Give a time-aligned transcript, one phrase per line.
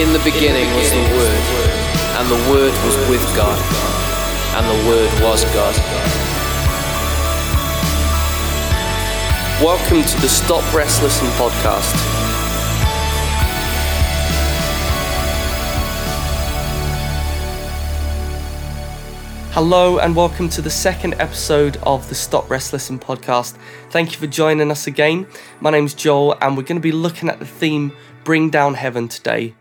[0.00, 1.44] In the beginning was the Word,
[2.16, 3.60] and the Word was with God,
[4.56, 5.74] and the Word was God.
[9.62, 11.92] Welcome to the Stop Rest Listen podcast.
[19.52, 23.58] Hello and welcome to the second episode of the Stop Rest Listen podcast.
[23.90, 25.26] Thank you for joining us again.
[25.60, 27.92] My name's Joel and we're going to be looking at the theme
[28.24, 29.54] Bring Down Heaven today.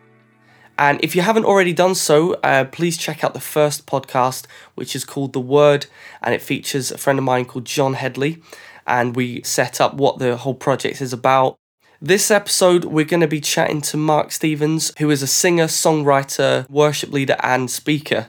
[0.79, 4.95] And if you haven't already done so, uh, please check out the first podcast, which
[4.95, 5.87] is called The Word,
[6.23, 8.41] and it features a friend of mine called John Headley.
[8.87, 11.57] And we set up what the whole project is about.
[12.01, 16.67] This episode, we're going to be chatting to Mark Stevens, who is a singer, songwriter,
[16.70, 18.27] worship leader, and speaker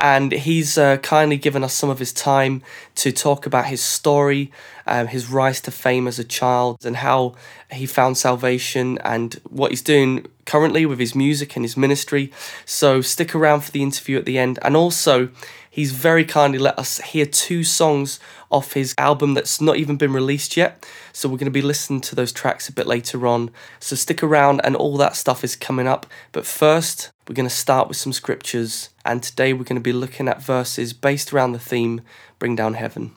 [0.00, 2.62] and he's uh, kindly given us some of his time
[2.96, 4.50] to talk about his story,
[4.86, 7.34] um, his rise to fame as a child, and how
[7.70, 12.32] he found salvation and what he's doing currently with his music and his ministry.
[12.64, 15.28] So stick around for the interview at the end, and also
[15.70, 20.12] he's very kindly let us hear two songs off his album that's not even been
[20.12, 20.84] released yet.
[21.12, 23.50] So we're going to be listening to those tracks a bit later on.
[23.78, 26.06] So stick around, and all that stuff is coming up.
[26.32, 29.92] But first, we're going to start with some scriptures, and today we're going to be
[29.92, 32.02] looking at verses based around the theme
[32.38, 33.16] Bring Down Heaven.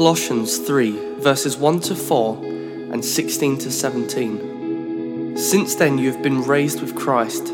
[0.00, 2.42] Colossians 3, verses 1 to 4
[2.90, 5.36] and 16 to 17.
[5.36, 7.52] Since then you have been raised with Christ.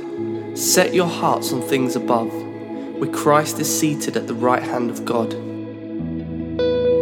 [0.55, 2.33] Set your hearts on things above,
[3.01, 5.33] where Christ is seated at the right hand of God.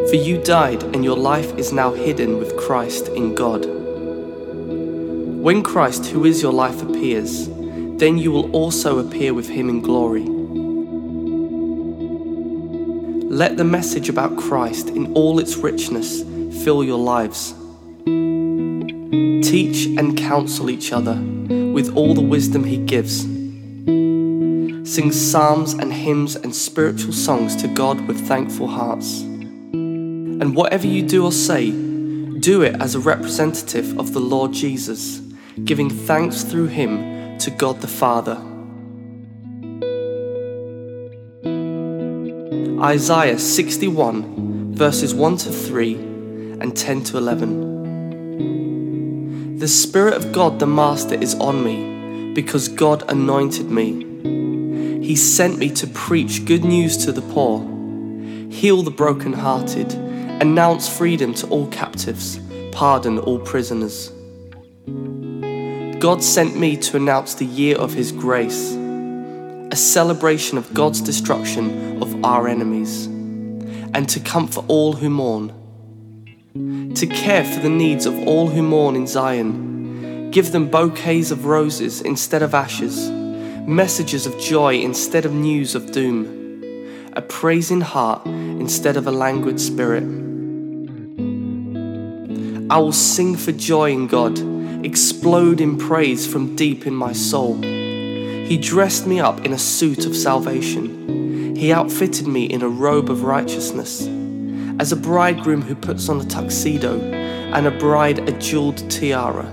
[0.09, 3.67] For you died, and your life is now hidden with Christ in God.
[5.45, 7.51] When Christ, who is your life, appears,
[7.99, 10.34] then you will also appear with him in glory.
[13.35, 16.23] Let the message about Christ in all its richness
[16.63, 17.53] fill your lives.
[18.05, 23.23] Teach and counsel each other with all the wisdom He gives.
[24.89, 29.23] Sing psalms and hymns and spiritual songs to God with thankful hearts.
[29.23, 35.19] And whatever you do or say, do it as a representative of the Lord Jesus,
[35.65, 38.54] giving thanks through Him to God the Father.
[42.81, 45.95] Isaiah 61, verses 1 to 3
[46.61, 49.59] and 10 to 11.
[49.59, 54.03] The Spirit of God the Master is on me, because God anointed me.
[55.03, 57.61] He sent me to preach good news to the poor,
[58.51, 59.95] heal the brokenhearted,
[60.43, 62.41] announce freedom to all captives,
[62.73, 64.11] pardon all prisoners.
[66.01, 68.77] God sent me to announce the year of His grace
[69.75, 75.49] a celebration of God's destruction of our enemies, and to comfort all who mourn,
[76.95, 81.47] to care for the needs of all who mourn in Zion, give them bouquets of
[81.47, 83.11] roses instead of ashes,
[83.67, 89.61] messages of joy instead of news of doom, a praising heart instead of a languid
[89.61, 90.05] spirit.
[92.71, 94.39] I will sing for joy in God,
[94.87, 97.84] explode in praise from deep in my soul.
[98.45, 101.57] He dressed me up in a suit of salvation.
[101.57, 104.07] He outfitted me in a robe of righteousness.
[104.79, 107.01] As a bridegroom who puts on a tuxedo,
[107.55, 109.47] and a bride a jeweled tiara.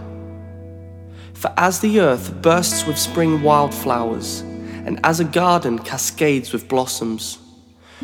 [1.33, 7.37] For as the earth bursts with spring wildflowers, and as a garden cascades with blossoms,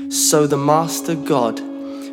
[0.09, 1.59] so the Master God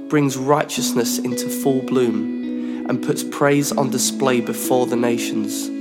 [0.08, 5.73] brings righteousness into full bloom and puts praise on display before the nations.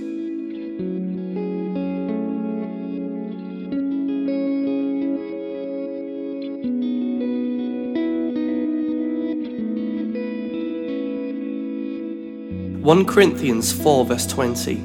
[12.83, 14.75] One Corinthians 4 verse 20.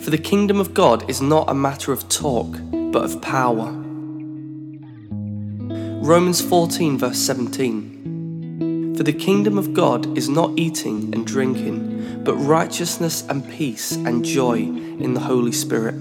[0.00, 2.58] For the kingdom of God is not a matter of talk,
[2.90, 3.70] but of power.
[6.02, 8.96] Romans 14 verse 17.
[8.96, 14.24] For the kingdom of God is not eating and drinking, but righteousness and peace and
[14.24, 15.94] joy in the Holy Spirit.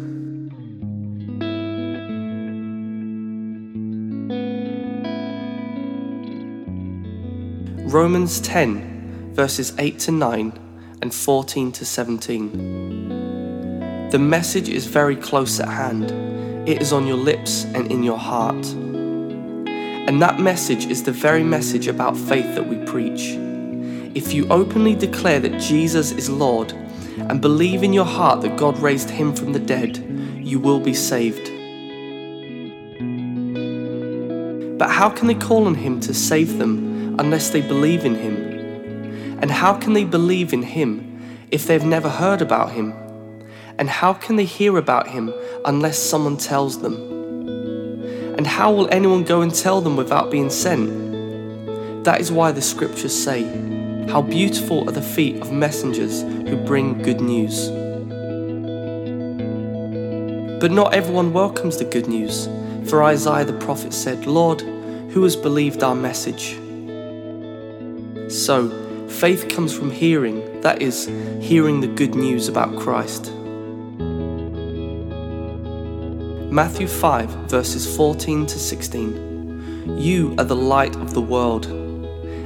[7.87, 8.94] Romans 10
[9.35, 10.59] verses 8 to 9
[11.01, 14.09] and 14 to 17.
[14.09, 16.09] The message is very close at hand.
[16.69, 18.65] It is on your lips and in your heart.
[20.07, 23.33] And that message is the very message about faith that we preach.
[24.15, 26.71] If you openly declare that Jesus is Lord
[27.17, 29.97] and believe in your heart that God raised him from the dead,
[30.39, 31.51] you will be saved.
[34.79, 38.44] But how can they call on him to save them unless they believe in him?
[39.45, 41.21] And how can they believe in him
[41.51, 42.95] if they've never heard about him?
[43.77, 45.31] And how can they hear about him
[45.65, 46.95] unless someone tells them?
[48.39, 50.89] And how will anyone go and tell them without being sent?
[52.05, 53.43] That is why the scriptures say,
[54.09, 57.67] How beautiful are the feet of messengers who bring good news.
[60.59, 62.49] But not everyone welcomes the good news.
[62.89, 66.55] For Isaiah the prophet said, Lord, who has believed our message?
[68.33, 68.84] So,
[69.15, 71.05] faith comes from hearing, that is,
[71.39, 73.31] hearing the good news about Christ.
[76.51, 79.97] Matthew 5, verses 14 to 16.
[79.97, 81.65] You are the light of the world.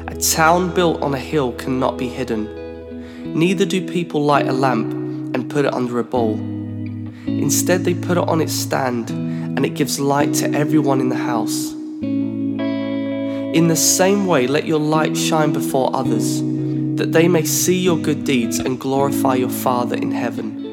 [0.07, 3.33] A town built on a hill cannot be hidden.
[3.33, 4.94] Neither do people light a lamp
[5.36, 6.36] and put it under a bowl.
[7.25, 11.16] Instead, they put it on its stand and it gives light to everyone in the
[11.16, 11.71] house.
[13.51, 16.42] In the same way, let your light shine before others,
[16.99, 20.67] that they may see your good deeds and glorify your Father in heaven.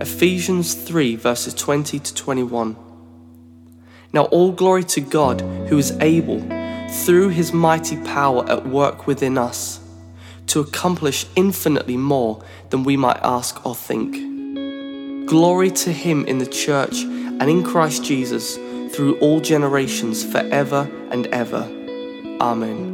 [0.00, 2.76] Ephesians 3, verses 20 to 21.
[4.12, 6.40] Now, all glory to God, who is able,
[7.04, 9.80] through his mighty power at work within us,
[10.46, 14.32] to accomplish infinitely more than we might ask or think
[15.26, 18.56] Glory to him in the church and in Christ Jesus
[18.94, 21.81] through all generations forever and ever.
[22.42, 22.91] Amen.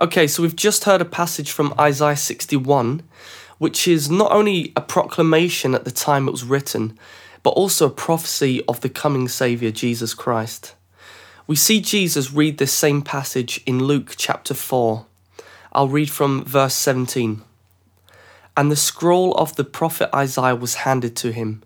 [0.00, 3.04] Okay, so we've just heard a passage from Isaiah 61,
[3.58, 6.98] which is not only a proclamation at the time it was written,
[7.44, 10.74] but also a prophecy of the coming Saviour, Jesus Christ.
[11.46, 15.06] We see Jesus read this same passage in Luke chapter 4.
[15.72, 17.42] I'll read from verse 17.
[18.56, 21.62] And the scroll of the prophet Isaiah was handed to him.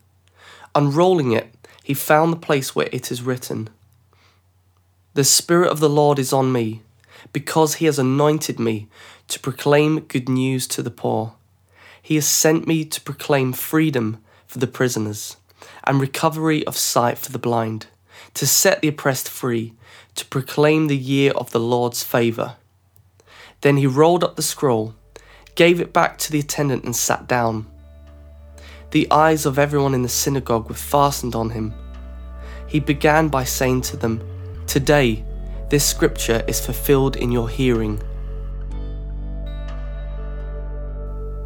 [0.74, 3.70] Unrolling it, he found the place where it is written
[5.14, 6.82] The Spirit of the Lord is on me
[7.32, 8.88] because he has anointed me
[9.28, 11.34] to proclaim good news to the poor.
[12.00, 15.36] He has sent me to proclaim freedom for the prisoners
[15.84, 17.86] and recovery of sight for the blind,
[18.34, 19.74] to set the oppressed free,
[20.14, 22.56] to proclaim the year of the Lord's favour.
[23.60, 24.94] Then he rolled up the scroll,
[25.54, 27.66] gave it back to the attendant, and sat down.
[28.90, 31.74] The eyes of everyone in the synagogue were fastened on him.
[32.66, 34.22] He began by saying to them,
[34.66, 35.24] Today,
[35.68, 38.00] this scripture is fulfilled in your hearing.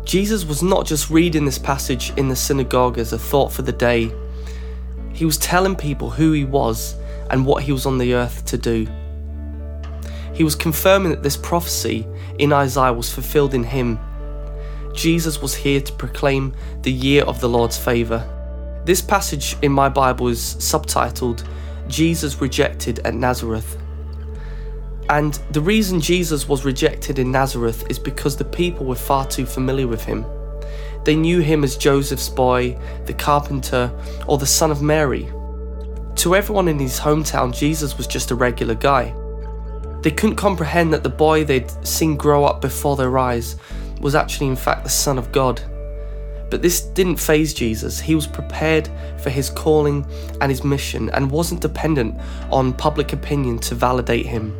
[0.05, 3.73] Jesus was not just reading this passage in the synagogue as a thought for the
[3.73, 4.13] day,
[5.13, 6.95] he was telling people who he was
[7.31, 8.87] and what he was on the earth to do.
[10.33, 12.07] He was confirming that this prophecy
[12.39, 13.99] in Isaiah was fulfilled in him.
[14.95, 18.29] Jesus was here to proclaim the year of the Lord's favour.
[18.85, 21.45] This passage in my Bible is subtitled
[21.89, 23.82] Jesus Rejected at Nazareth.
[25.09, 29.45] And the reason Jesus was rejected in Nazareth is because the people were far too
[29.45, 30.25] familiar with him.
[31.05, 33.93] They knew him as Joseph's boy, the carpenter,
[34.27, 35.29] or the son of Mary.
[36.17, 39.15] To everyone in his hometown, Jesus was just a regular guy.
[40.03, 43.57] They couldn't comprehend that the boy they'd seen grow up before their eyes
[44.01, 45.61] was actually, in fact, the Son of God.
[46.51, 47.99] But this didn't faze Jesus.
[47.99, 48.89] He was prepared
[49.23, 50.07] for his calling
[50.41, 54.55] and his mission and wasn't dependent on public opinion to validate him.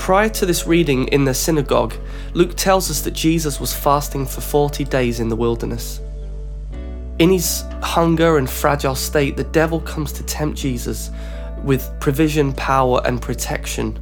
[0.00, 1.94] Prior to this reading in the synagogue,
[2.32, 6.00] Luke tells us that Jesus was fasting for 40 days in the wilderness.
[7.18, 11.10] In his hunger and fragile state, the devil comes to tempt Jesus
[11.62, 13.92] with provision, power, and protection.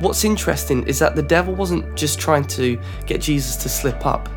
[0.00, 4.28] What's interesting is that the devil wasn't just trying to get Jesus to slip up.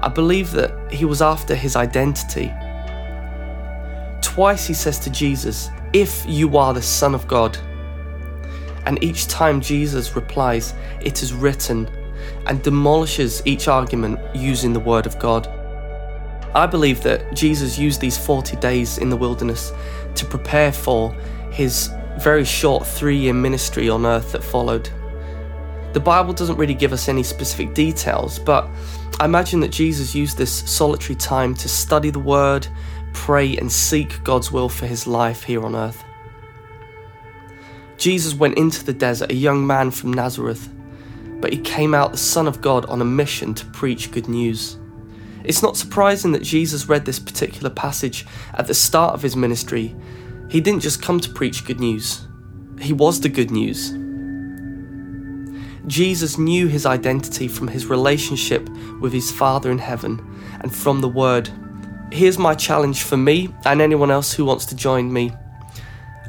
[0.00, 2.50] I believe that he was after his identity.
[4.22, 7.58] Twice he says to Jesus, If you are the Son of God,
[8.88, 11.86] and each time Jesus replies, It is written,
[12.46, 15.46] and demolishes each argument using the Word of God.
[16.54, 19.72] I believe that Jesus used these 40 days in the wilderness
[20.14, 21.12] to prepare for
[21.52, 24.88] his very short three year ministry on earth that followed.
[25.92, 28.70] The Bible doesn't really give us any specific details, but
[29.20, 32.66] I imagine that Jesus used this solitary time to study the Word,
[33.12, 36.07] pray, and seek God's will for his life here on earth.
[37.98, 40.72] Jesus went into the desert a young man from Nazareth,
[41.40, 44.78] but he came out the Son of God on a mission to preach good news.
[45.42, 48.24] It's not surprising that Jesus read this particular passage
[48.54, 49.96] at the start of his ministry.
[50.48, 52.26] He didn't just come to preach good news,
[52.80, 53.92] he was the good news.
[55.88, 58.68] Jesus knew his identity from his relationship
[59.00, 61.50] with his Father in heaven and from the Word.
[62.12, 65.32] Here's my challenge for me and anyone else who wants to join me.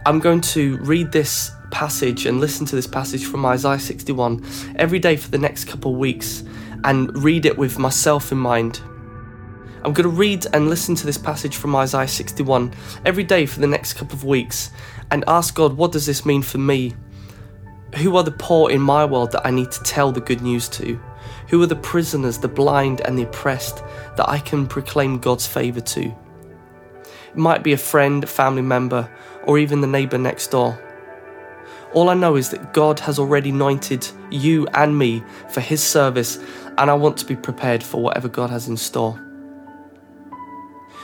[0.05, 4.45] I'm going to read this passage and listen to this passage from Isaiah 61
[4.75, 6.43] every day for the next couple weeks
[6.83, 8.81] and read it with myself in mind.
[9.83, 12.73] I'm going to read and listen to this passage from Isaiah 61
[13.05, 14.71] every day for the next couple of weeks
[15.11, 16.93] and ask God, what does this mean for me?
[17.97, 20.67] Who are the poor in my world that I need to tell the good news
[20.69, 20.99] to?
[21.47, 23.77] Who are the prisoners, the blind, and the oppressed
[24.17, 26.13] that I can proclaim God's favour to?
[27.29, 29.09] It might be a friend, a family member,
[29.43, 30.77] or even the neighbour next door.
[31.93, 36.37] All I know is that God has already anointed you and me for His service,
[36.77, 39.19] and I want to be prepared for whatever God has in store.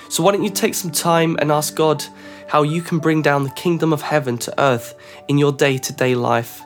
[0.10, 2.06] So, why don't you take some time and ask God
[2.48, 4.94] how you can bring down the kingdom of heaven to earth
[5.28, 6.62] in your day to day life?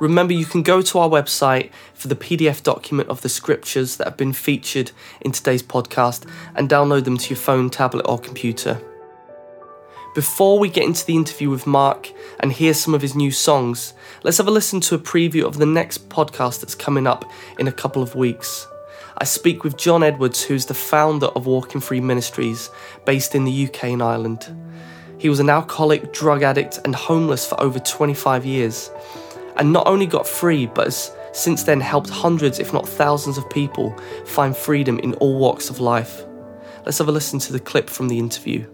[0.00, 4.06] Remember, you can go to our website for the PDF document of the scriptures that
[4.06, 8.80] have been featured in today's podcast and download them to your phone, tablet, or computer.
[10.18, 13.94] Before we get into the interview with Mark and hear some of his new songs,
[14.24, 17.24] let's have a listen to a preview of the next podcast that's coming up
[17.60, 18.66] in a couple of weeks.
[19.18, 22.68] I speak with John Edwards, who's the founder of Walking Free Ministries,
[23.06, 24.52] based in the UK and Ireland.
[25.18, 28.90] He was an alcoholic, drug addict, and homeless for over 25 years,
[29.56, 33.48] and not only got free, but has since then helped hundreds, if not thousands, of
[33.50, 36.24] people find freedom in all walks of life.
[36.84, 38.66] Let's have a listen to the clip from the interview.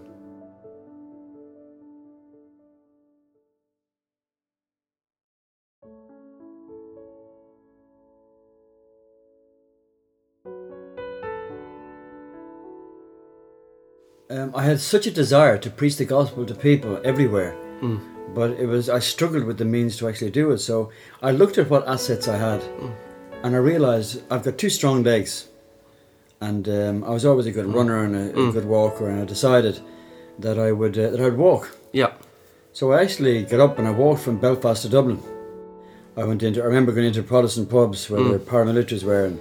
[14.55, 17.99] I had such a desire to preach the gospel to people everywhere, Mm.
[18.33, 20.59] but it was I struggled with the means to actually do it.
[20.59, 20.89] So
[21.21, 22.61] I looked at what assets I had,
[23.43, 25.47] and I realized I've got two strong legs,
[26.39, 29.25] and um, I was always a good runner and a, a good walker, and I
[29.25, 29.79] decided
[30.39, 31.75] that I would uh, that I'd walk.
[31.91, 32.11] Yeah.
[32.73, 35.19] So I actually got up and I walked from Belfast to Dublin.
[36.17, 39.39] I went into I remember going into Protestant pubs where the paramilitaries were and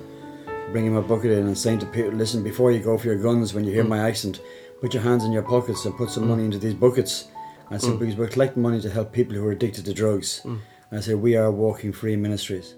[0.73, 3.55] bringing my bucket in and saying to people, listen, before you go for your guns,
[3.55, 4.41] when you hear my accent,
[4.85, 6.29] put your hands in your pockets and put some mm.
[6.29, 7.29] money into these buckets.
[7.71, 8.01] I said, mm.
[8.01, 10.43] because we're collecting money to help people who are addicted to drugs.
[10.45, 10.61] And
[10.93, 12.75] I said, we are walking free ministries.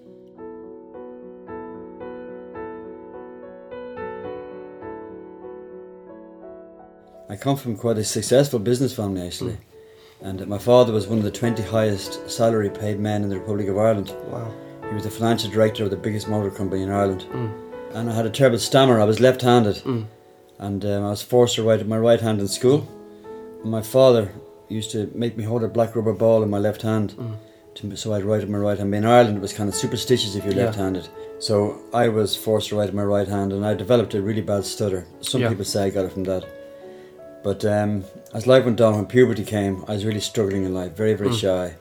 [7.29, 9.59] I come from quite a successful business family actually.
[10.21, 13.67] And my father was one of the 20 highest salary paid men in the Republic
[13.67, 14.15] of Ireland.
[14.29, 14.55] Wow.
[14.89, 17.27] He was the financial director of the biggest motor company in Ireland.
[17.95, 19.01] And I had a terrible stammer.
[19.01, 19.83] I was left handed.
[20.59, 22.89] And um, I was forced to write with my right hand in school.
[23.63, 24.33] And my father
[24.69, 27.15] used to make me hold a black rubber ball in my left hand.
[27.77, 28.95] To, so I'd write with my right hand.
[28.95, 30.65] In Ireland, it was kind of superstitious if you're Yeah.
[30.67, 31.09] left handed.
[31.39, 33.53] So I was forced to write with my right hand.
[33.53, 35.07] And I developed a really bad stutter.
[35.21, 35.51] Some Yeah.
[35.51, 36.45] people say I got it from that.
[37.45, 40.97] But um, as life went on, when puberty came, I was really struggling in life,
[40.97, 41.75] very, very shy.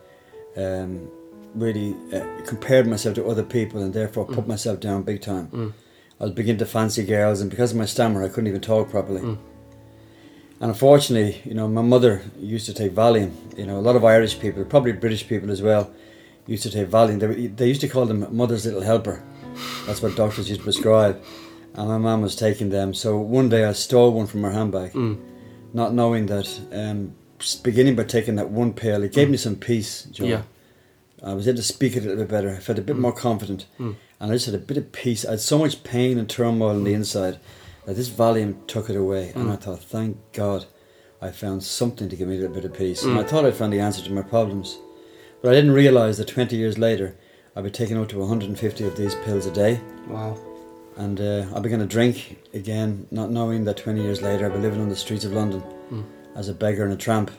[0.58, 1.08] Um,
[1.56, 5.74] really uh, compared myself to other people and therefore put myself down big time.
[6.20, 8.90] I was beginning to fancy girls, and because of my stammer, I couldn't even talk
[8.90, 9.22] properly.
[10.62, 13.34] And unfortunately, you know, my mother used to take Valium.
[13.58, 15.92] You know, a lot of Irish people, probably British people as well,
[16.48, 17.20] used to take Valium.
[17.20, 19.22] They, they used to call them mother's little helper.
[19.86, 21.22] That's what doctors used to prescribe.
[21.74, 22.94] And my mum was taking them.
[22.94, 25.22] So one day I stole one from her handbag, mm.
[25.74, 26.48] not knowing that.
[26.72, 27.16] Um,
[27.64, 29.32] beginning by taking that one pill, it gave mm.
[29.32, 30.04] me some peace.
[30.06, 30.26] Joe.
[30.26, 30.44] Yeah.
[31.22, 32.50] I was able to speak it a little bit better.
[32.56, 33.00] I felt a bit mm.
[33.00, 33.66] more confident.
[34.20, 35.26] And I just had a bit of peace.
[35.26, 37.40] I had so much pain and turmoil on the inside
[37.86, 39.32] that this Valium took it away.
[39.36, 39.62] And I mm.
[39.62, 40.66] thought, thank God
[41.22, 43.04] I found something to give me a little bit of peace.
[43.04, 43.28] And I mm.
[43.28, 44.78] thought I'd found the answer to my problems.
[45.42, 47.16] But I didn't realise that 20 years later,
[47.56, 49.80] I'd be taking up to 150 of these pills a day.
[50.08, 50.38] Wow.
[50.98, 54.60] And uh, I began to drink again, not knowing that 20 years later I'd be
[54.60, 56.06] living on the streets of London mm.
[56.36, 57.32] as a beggar and a tramp,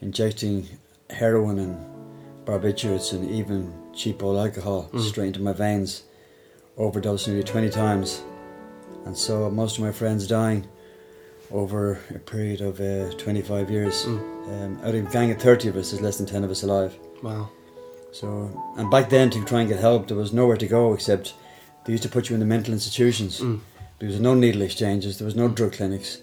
[0.00, 0.68] injecting
[1.10, 1.86] heroin and
[2.44, 6.04] barbiturates and even cheap old alcohol straight into my veins,
[6.76, 8.22] overdosed nearly 20 times.
[9.04, 10.66] And so most of my friends dying
[11.50, 14.06] over a period of uh, 25 years.
[14.06, 16.62] Um, out of a gang of 30 of us, there's less than 10 of us
[16.62, 16.96] alive.
[17.22, 17.50] Wow.
[18.12, 21.34] So, and back then to try and get help, there was nowhere to go except
[21.84, 23.40] they used to put you in the mental institutions.
[23.98, 26.18] There was no needle exchanges, there was no drug clinics,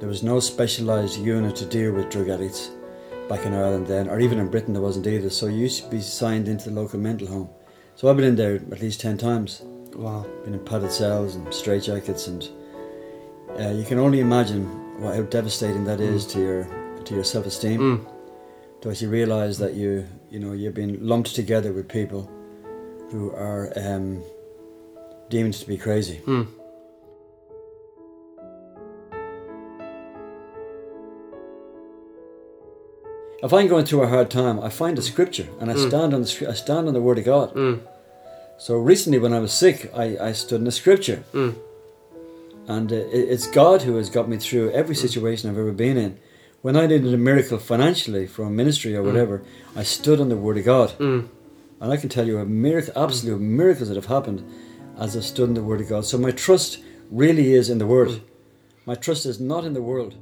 [0.00, 2.70] there was no specialised unit to deal with drug addicts
[3.28, 5.30] back in Ireland then, or even in Britain there wasn't either.
[5.30, 7.50] So you used to be signed into the local mental home.
[7.94, 9.62] So I've been in there at least 10 times.
[9.94, 10.26] Wow.
[10.44, 12.48] Been in padded cells and straitjackets, and
[13.58, 14.66] uh, you can only imagine
[15.00, 16.68] what, how devastating that is to your
[17.04, 17.80] to your self esteem.
[17.80, 18.12] Mm.
[18.82, 22.30] To actually realise that you you know you're being lumped together with people
[23.10, 24.22] who are um,
[25.30, 26.20] deemed to be crazy.
[26.26, 26.48] Mm.
[33.46, 36.22] If I'm going through a hard time, I find a scripture and I stand on
[36.22, 37.54] the I stand on the word of God.
[37.54, 37.78] Mm.
[38.58, 41.54] So recently, when I was sick, I, I stood in the scripture, Mm.
[42.74, 45.96] and uh, it- it's God who has got me through every situation I've ever been
[45.96, 46.12] in.
[46.62, 49.36] When I needed a miracle financially from ministry or whatever,
[49.76, 51.22] I stood on the word of God, Mm.
[51.80, 54.40] and I can tell you a miracle, absolute miracles that have happened
[55.04, 56.04] as I stood in the word of God.
[56.04, 56.78] So my trust
[57.22, 58.10] really is in the word.
[58.90, 60.12] My trust is not in the world.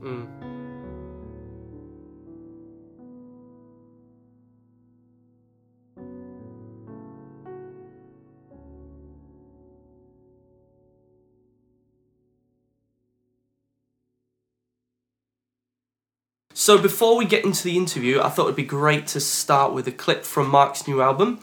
[16.65, 19.87] So before we get into the interview, I thought it'd be great to start with
[19.87, 21.41] a clip from Mark's new album.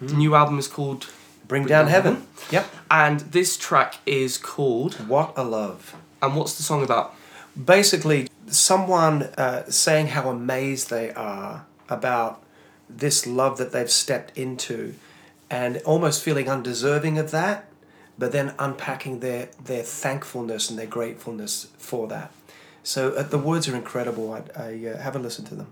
[0.00, 1.06] The new album is called
[1.46, 2.26] Bring Down Heaven.
[2.50, 2.66] Yep.
[2.90, 5.94] and this track is called What a love.
[6.20, 7.14] and what's the song about?
[7.54, 12.42] Basically, someone uh, saying how amazed they are about
[12.90, 14.96] this love that they've stepped into
[15.48, 17.68] and almost feeling undeserving of that,
[18.18, 22.32] but then unpacking their, their thankfulness and their gratefulness for that.
[22.86, 24.32] So uh, the words are incredible.
[24.32, 25.66] I, I uh, have a listen to them.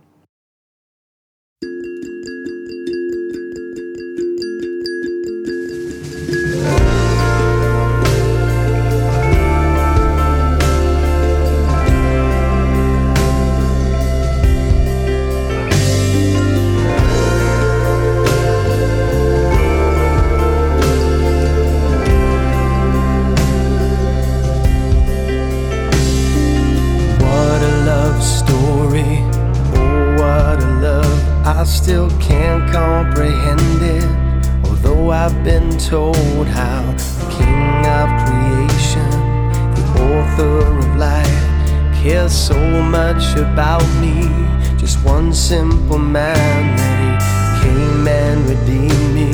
[42.45, 44.28] So much about me.
[44.76, 49.33] Just one simple man that he came and redeemed me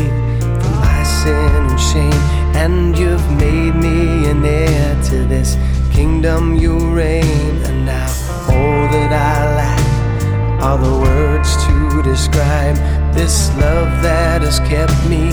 [0.60, 2.22] from my sin and shame.
[2.54, 5.56] And you've made me an heir to this
[5.92, 7.56] kingdom you reign.
[7.68, 8.10] And now
[8.46, 12.76] all that I lack are the words to describe
[13.12, 15.24] this love that has kept me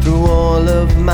[0.00, 1.09] through all of my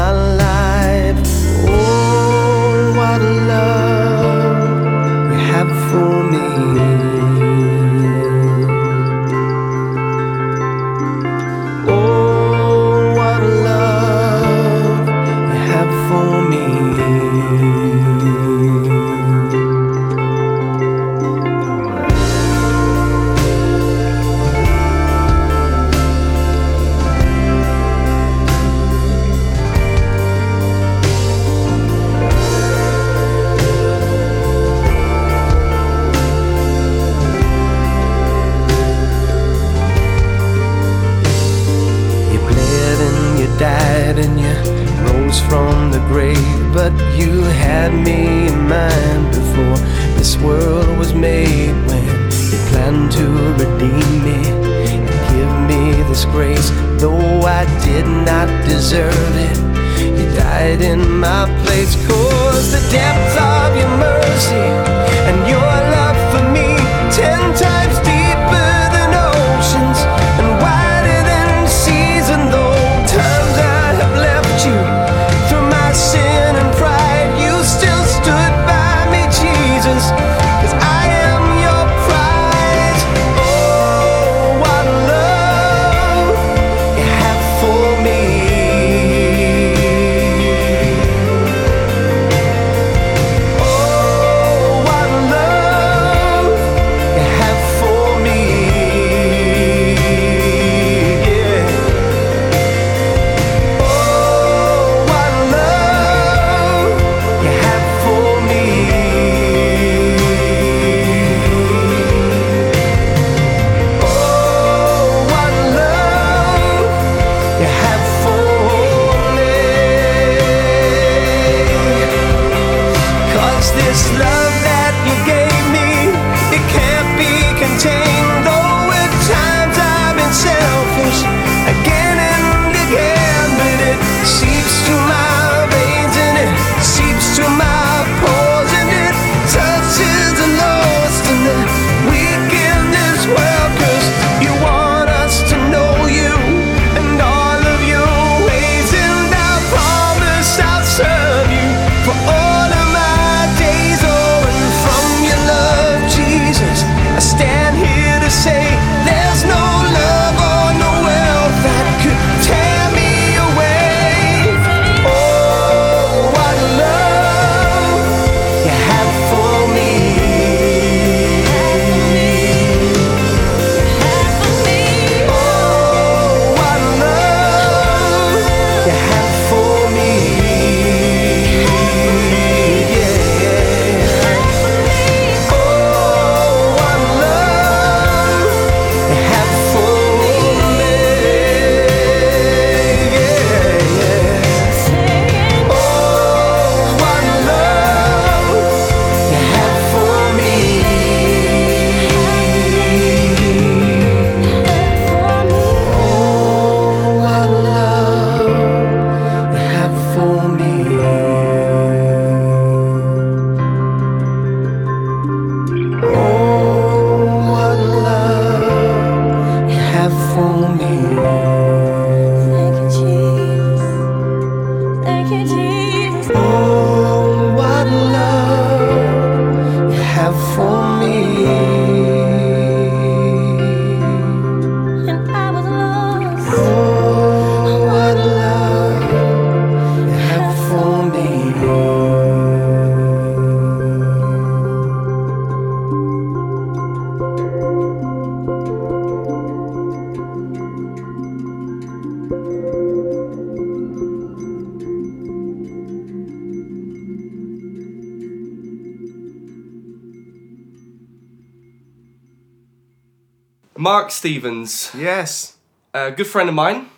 [264.07, 265.57] Mark Stevens, Yes.
[265.93, 266.91] a good friend of mine,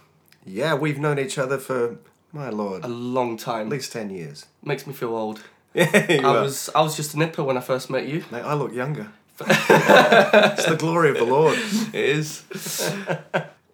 [0.45, 1.97] Yeah, we've known each other for
[2.35, 3.69] my lord, a at long time.
[3.69, 4.45] At least ten years.
[4.63, 5.41] Makes me feel old.
[5.75, 6.43] Yeah, you I are.
[6.43, 8.25] was I was just a nipper when I first met you.
[8.31, 9.07] Mate, I look younger.
[9.41, 11.57] it's the glory of the Lord.
[11.95, 12.43] It is.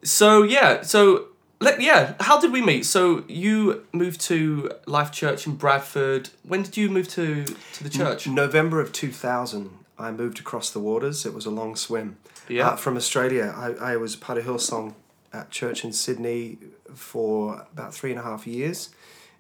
[0.05, 1.27] so yeah, so
[1.61, 2.85] let yeah, how did we meet?
[2.87, 6.31] So you moved to Life Church in Bradford.
[6.47, 7.44] When did you move to
[7.77, 8.27] to the church?
[8.29, 11.27] November of 2000, I moved across the waters.
[11.27, 12.16] It was a long swim.
[12.48, 12.68] Yeah.
[12.68, 14.94] Uh, from Australia, I, I was part of Hillsong
[15.33, 16.59] at church in Sydney
[16.94, 18.90] for about three and a half years.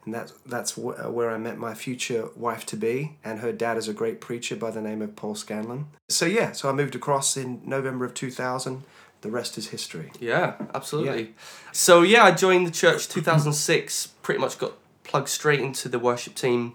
[0.04, 3.16] And that's, that's wh- uh, where I met my future wife to be.
[3.24, 5.86] And her dad is a great preacher by the name of Paul Scanlon.
[6.08, 8.82] So, yeah, so I moved across in November of 2000.
[9.22, 10.10] The rest is history.
[10.20, 11.34] Yeah, absolutely.
[11.72, 14.08] So yeah, I joined the church 2006.
[14.22, 16.74] Pretty much got plugged straight into the worship team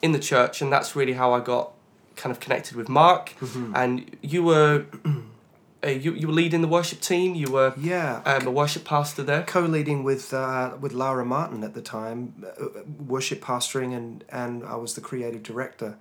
[0.00, 1.72] in the church, and that's really how I got
[2.14, 3.34] kind of connected with Mark.
[3.74, 4.84] And you were
[5.84, 7.34] uh, you you were leading the worship team.
[7.34, 8.20] You were Yeah.
[8.26, 9.42] um, a worship pastor there.
[9.44, 12.66] co-leading with uh, with Lara Martin at the time, uh,
[13.06, 15.96] worship pastoring, and and I was the creative director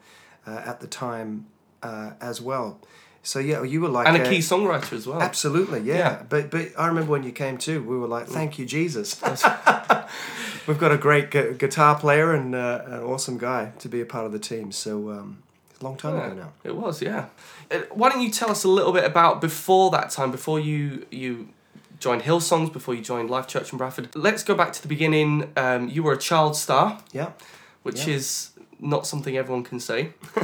[0.48, 1.46] uh, at the time
[1.84, 2.80] uh, as well.
[3.24, 5.22] So yeah, you were like and a key songwriter as well.
[5.22, 5.96] Absolutely, yeah.
[5.98, 6.24] Yeah.
[6.30, 9.22] But but I remember when you came too, we were like, "Thank you, Jesus."
[10.68, 14.06] We've got a great gu- guitar player and uh, an awesome guy to be a
[14.06, 14.72] part of the team.
[14.74, 15.44] So um,
[15.80, 16.52] a long time ago now.
[16.64, 17.26] It was, yeah.
[17.72, 21.06] Uh, Why don't you tell us a little bit about before that time, before you
[21.12, 21.50] you
[22.00, 24.16] joined Hillsongs, before you joined Life Church in Bradford?
[24.16, 25.52] Let's go back to the beginning.
[25.58, 27.32] Um, you were a child star, Yeah.
[27.84, 28.16] which Yeah.
[28.16, 30.14] is not something everyone can say.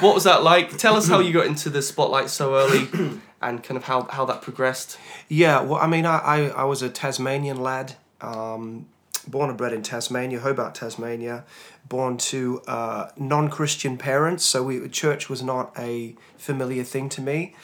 [0.00, 0.76] what was that like?
[0.78, 2.88] Tell us how you got into the spotlight so early,
[3.42, 4.98] and kind of how how that progressed.
[5.28, 8.86] Yeah, well, I mean, I, I, I was a Tasmanian lad, um,
[9.26, 11.44] born and bred in Tasmania, Hobart, Tasmania,
[11.94, 17.20] born to uh, non Christian parents, so we, church was not a familiar thing to
[17.20, 17.54] me.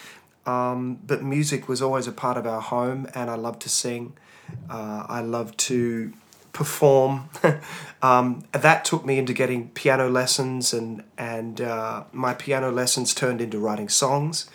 [0.46, 4.12] Um, but music was always a part of our home, and I loved to sing.
[4.68, 6.12] Uh, I loved to
[6.52, 7.28] perform.
[8.02, 13.40] um, that took me into getting piano lessons, and and uh, my piano lessons turned
[13.40, 14.48] into writing songs,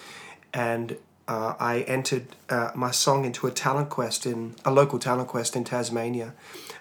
[0.53, 5.27] and uh, I entered uh, my song into a talent quest in a local talent
[5.27, 6.33] quest in Tasmania.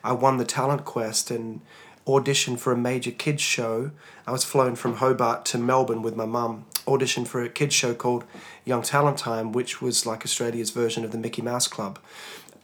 [0.04, 1.60] I won the talent quest and
[2.06, 3.90] auditioned for a major kids show.
[4.26, 6.66] I was flown from Hobart to Melbourne with my mum.
[6.86, 8.24] Auditioned for a kids show called
[8.64, 11.98] Young Talent Time, which was like Australia's version of the Mickey Mouse Club,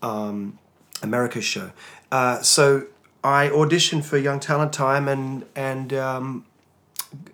[0.02, 0.58] um,
[1.02, 1.70] America's show.
[2.12, 2.86] Uh, so
[3.24, 6.44] I auditioned for Young Talent Time and and um,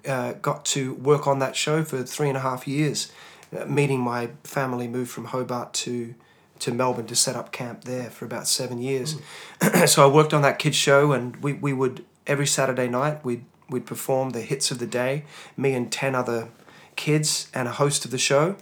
[0.06, 3.10] uh, got to work on that show for three and a half years.
[3.56, 6.14] Uh, meeting my family moved from Hobart to
[6.60, 9.16] to Melbourne to set up camp there for about seven years.
[9.86, 13.44] so I worked on that kids show, and we, we would every Saturday night we'd
[13.68, 15.24] we'd perform the hits of the day.
[15.56, 16.48] Me and ten other
[16.96, 18.56] kids and a host of the show.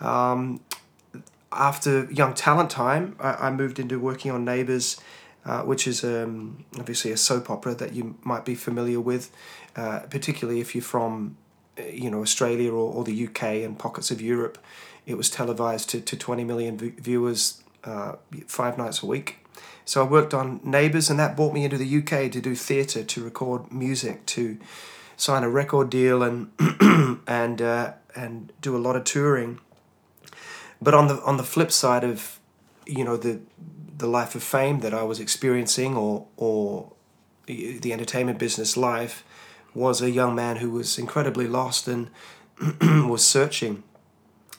[0.00, 0.60] Um,
[1.52, 5.00] after Young Talent Time, I, I moved into working on Neighbours,
[5.44, 9.30] uh, which is um, obviously a soap opera that you might be familiar with,
[9.76, 11.36] uh, particularly if you're from,
[11.78, 14.58] uh, you know, Australia or, or the UK and pockets of Europe.
[15.06, 19.38] It was televised to, to 20 million viewers uh, five nights a week.
[19.84, 23.02] So I worked on Neighbours, and that brought me into the UK to do theatre,
[23.02, 24.58] to record music, to
[25.16, 26.52] sign a record deal, and
[27.26, 29.60] and uh, and do a lot of touring.
[30.80, 32.38] But on the on the flip side of,
[32.86, 33.40] you know, the
[33.98, 36.92] the life of fame that I was experiencing, or or
[37.46, 39.24] the entertainment business life,
[39.74, 42.08] was a young man who was incredibly lost and
[42.80, 43.82] was searching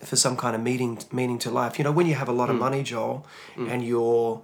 [0.03, 1.77] for some kind of meaning meaning to life.
[1.77, 2.59] You know, when you have a lot of mm.
[2.59, 3.69] money, Joel, mm.
[3.69, 4.41] and you're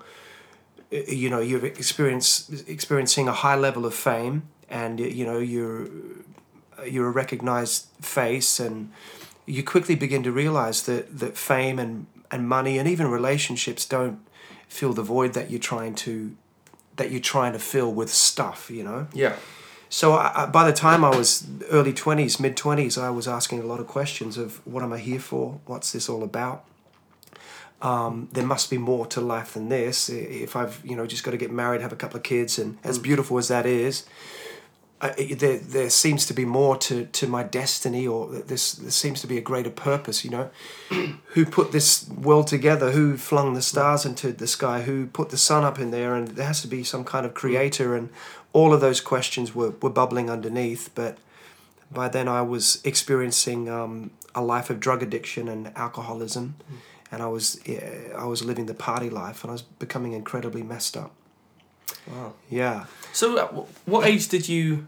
[0.91, 5.37] uh, you know you're experience, experiencing a high level of fame and uh, you know
[5.37, 5.87] you're
[6.85, 8.91] you're a recognized face and
[9.45, 14.19] you quickly begin to realize that that fame and and money and even relationships don't
[14.67, 16.35] fill the void that you're trying to
[16.95, 19.35] that you're trying to fill with stuff you know Yeah.
[19.89, 23.65] So I, by the time I was early 20s, mid 20s, I was asking a
[23.65, 25.59] lot of questions of what am I here for?
[25.65, 26.63] What's this all about?
[27.81, 30.09] Um, there must be more to life than this.
[30.09, 32.77] If I've you know just got to get married, have a couple of kids, and
[32.83, 34.05] as beautiful as that is,
[35.01, 39.21] I, there there seems to be more to, to my destiny, or this there seems
[39.21, 40.25] to be a greater purpose.
[40.25, 40.49] You know,
[41.27, 42.91] who put this world together?
[42.91, 44.81] Who flung the stars into the sky?
[44.81, 46.15] Who put the sun up in there?
[46.15, 47.95] And there has to be some kind of creator.
[47.95, 48.09] And
[48.53, 50.89] all of those questions were, were bubbling underneath.
[50.95, 51.17] But
[51.91, 56.55] by then, I was experiencing um, a life of drug addiction and alcoholism,
[57.11, 60.63] and I was yeah, I was living the party life, and I was becoming incredibly
[60.63, 61.11] messed up.
[62.07, 62.33] Wow.
[62.49, 62.85] Yeah.
[63.13, 63.47] So, uh,
[63.85, 64.87] what age did you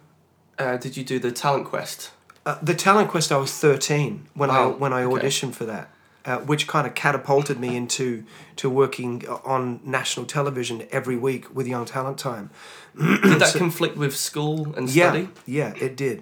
[0.59, 2.11] uh, did you do the talent quest?
[2.45, 5.27] Uh, the talent quest, I was thirteen when I when I okay.
[5.27, 5.89] auditioned for that.
[6.25, 8.23] Uh, which kind of catapulted me into
[8.57, 12.49] to working on national television every week with Young Talent Time.
[12.97, 15.29] Did that conflict with school and study?
[15.45, 16.21] Yeah, yeah, it did.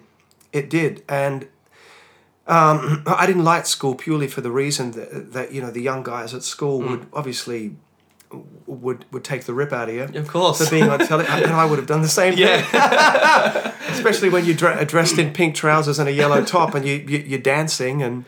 [0.53, 1.03] It did.
[1.09, 1.47] And
[2.47, 6.03] um, I didn't like school purely for the reason that, that you know the young
[6.03, 6.89] guys at school Mm.
[6.89, 7.75] would obviously
[8.67, 10.63] would would take the rip out of you Of course.
[10.63, 12.43] for being on television, and I would have done the same thing.
[12.43, 13.73] Yeah.
[13.89, 17.17] Especially when you're dre- dressed in pink trousers and a yellow top, and you, you
[17.19, 18.23] you're dancing and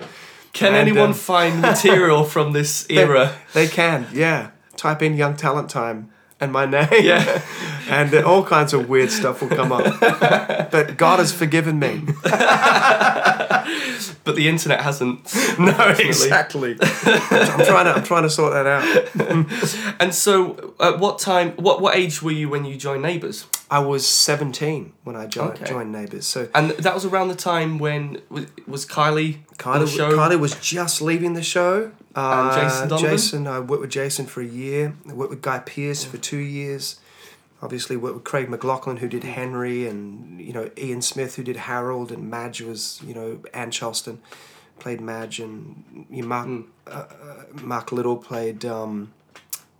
[0.53, 3.35] Can And, anyone um, find material from this they- era?
[3.53, 4.51] They, can, yeah.
[4.75, 6.10] Type in Young Talent Time
[6.41, 6.87] and my name.
[7.01, 7.41] Yeah.
[7.89, 9.99] and uh, all kinds of weird stuff will come up.
[10.71, 12.03] but God has forgiven me.
[14.23, 15.33] But the internet hasn't.
[15.57, 16.71] No, exactly.
[16.81, 19.95] I'm trying to I'm trying to sort that out.
[19.99, 23.47] And so, at what time, what what age were you when you joined Neighbours?
[23.69, 25.65] I was 17 when I joined, Okay.
[25.65, 26.27] joined Neighbours.
[26.27, 29.87] So And that was around the time when was, was Kylie Kylie?
[29.87, 31.91] Kylie was just leaving the show.
[32.15, 33.09] Uh, Jason Donovan?
[33.11, 34.93] Jason, I worked with Jason for a year.
[35.09, 36.99] I worked with Guy Pearce for two years.
[37.61, 41.55] Obviously, worked with Craig McLachlan, who did Henry, and you know Ian Smith, who did
[41.57, 44.19] Harold, and Madge was you know Anne Charleston,
[44.79, 46.61] played Madge, and you know, Mark Hmm.
[46.87, 47.05] uh,
[47.61, 49.13] Mark Little played um,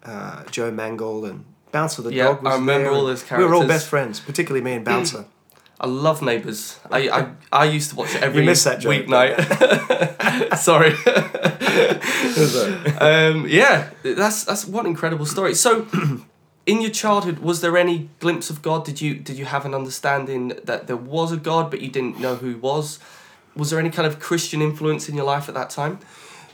[0.03, 3.43] uh, Joe Mangle, and Bouncer the Yeah, dog was I remember there, all those We
[3.43, 3.63] were all.
[3.63, 3.67] Hmm.
[3.67, 5.25] best friends, particularly me and Bouncer.
[5.79, 6.79] I love Neighbours.
[6.91, 8.91] I, I I used to watch it every You missed that joke.
[9.07, 10.55] weeknight.
[10.57, 10.93] Sorry.
[12.99, 15.53] um, yeah, that's that's one incredible story.
[15.55, 15.87] So,
[16.65, 18.85] in your childhood, was there any glimpse of God?
[18.85, 22.19] Did you did you have an understanding that there was a God, but you didn't
[22.19, 22.99] know who he was?
[23.55, 25.99] Was there any kind of Christian influence in your life at that time?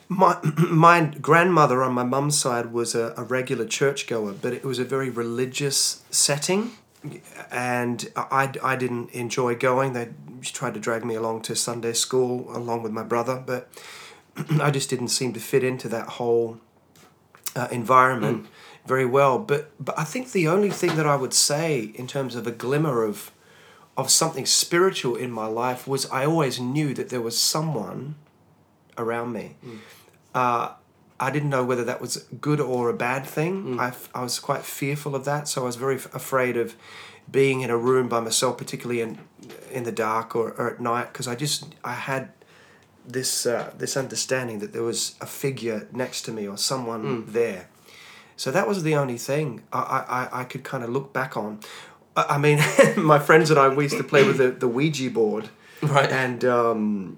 [0.10, 0.38] My
[0.69, 4.86] my grandmother on my mum's side was a, a regular churchgoer, but it was a
[4.86, 6.71] very religious setting,
[7.51, 9.93] and I, I didn't enjoy going.
[9.93, 10.10] They
[10.41, 13.69] tried to drag me along to Sunday school along with my brother, but
[14.62, 16.60] I just didn't seem to fit into that whole
[17.56, 18.47] uh, environment
[18.86, 19.39] very well.
[19.39, 22.52] But but I think the only thing that I would say in terms of a
[22.52, 23.32] glimmer of
[23.95, 28.15] of something spiritual in my life was I always knew that there was someone
[28.97, 29.56] around me.
[30.36, 30.73] Uh,
[31.19, 33.80] I didn't know whether that was good or a bad thing.
[33.80, 36.76] I, f- I was quite fearful of that, so I was very f- afraid of
[37.30, 39.17] being in a room by myself, particularly in
[39.71, 42.30] in the dark or, or at night, because I just I had
[43.08, 47.70] this uh, this understanding that there was a figure next to me or someone there.
[48.36, 49.80] So that was the only thing I,
[50.32, 51.60] I, I- could kind of look back on.
[52.15, 52.60] I I mean,
[52.98, 55.50] my friends and I we used to play with the, the Ouija board,
[55.82, 56.12] Right.
[56.12, 57.17] And um,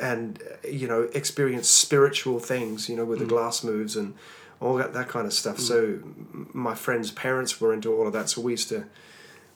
[0.00, 4.14] and you know experience spiritual things, you know, with the glass moves and
[4.60, 5.58] all that that kind of stuff.
[5.58, 5.98] So
[6.52, 8.84] my friends' parents were into all of that, so we used to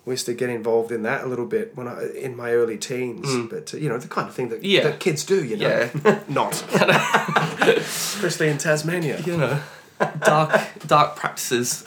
[0.05, 2.79] we used to get involved in that a little bit when I in my early
[2.79, 3.27] teens.
[3.51, 4.85] But uh, you know the kind of thing that, Yeah.
[4.85, 6.21] that kids do, you know, Yeah.
[6.29, 6.55] not
[7.63, 9.21] especially in Tasmania.
[9.27, 9.61] you know,
[10.25, 11.83] dark dark practices.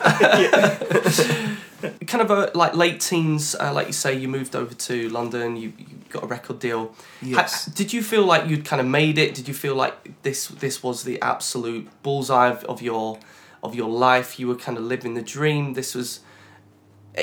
[2.07, 5.55] kind of a like late teens, uh, like you say, you moved over to London.
[5.55, 6.93] You, you got a record deal.
[7.21, 7.65] Yes.
[7.65, 9.33] Ha- did you feel like you'd kind of made it?
[9.33, 13.19] Did you feel like this this was the absolute bullseye of, of your
[13.63, 14.39] of your life?
[14.39, 15.73] You were kind of living the dream.
[15.73, 16.19] This was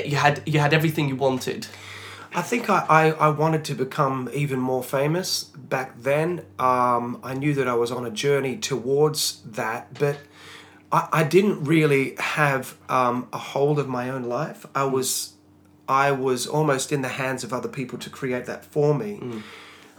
[0.05, 1.67] you had you had everything you wanted.
[2.35, 6.45] I think I, I, I wanted to become even more famous back then.
[6.59, 10.17] Um, I knew that I was on a journey towards that, but
[10.91, 14.65] I, I didn't really have um, a hold of my own life.
[14.75, 15.33] I was
[15.87, 19.19] I was almost in the hands of other people to create that for me.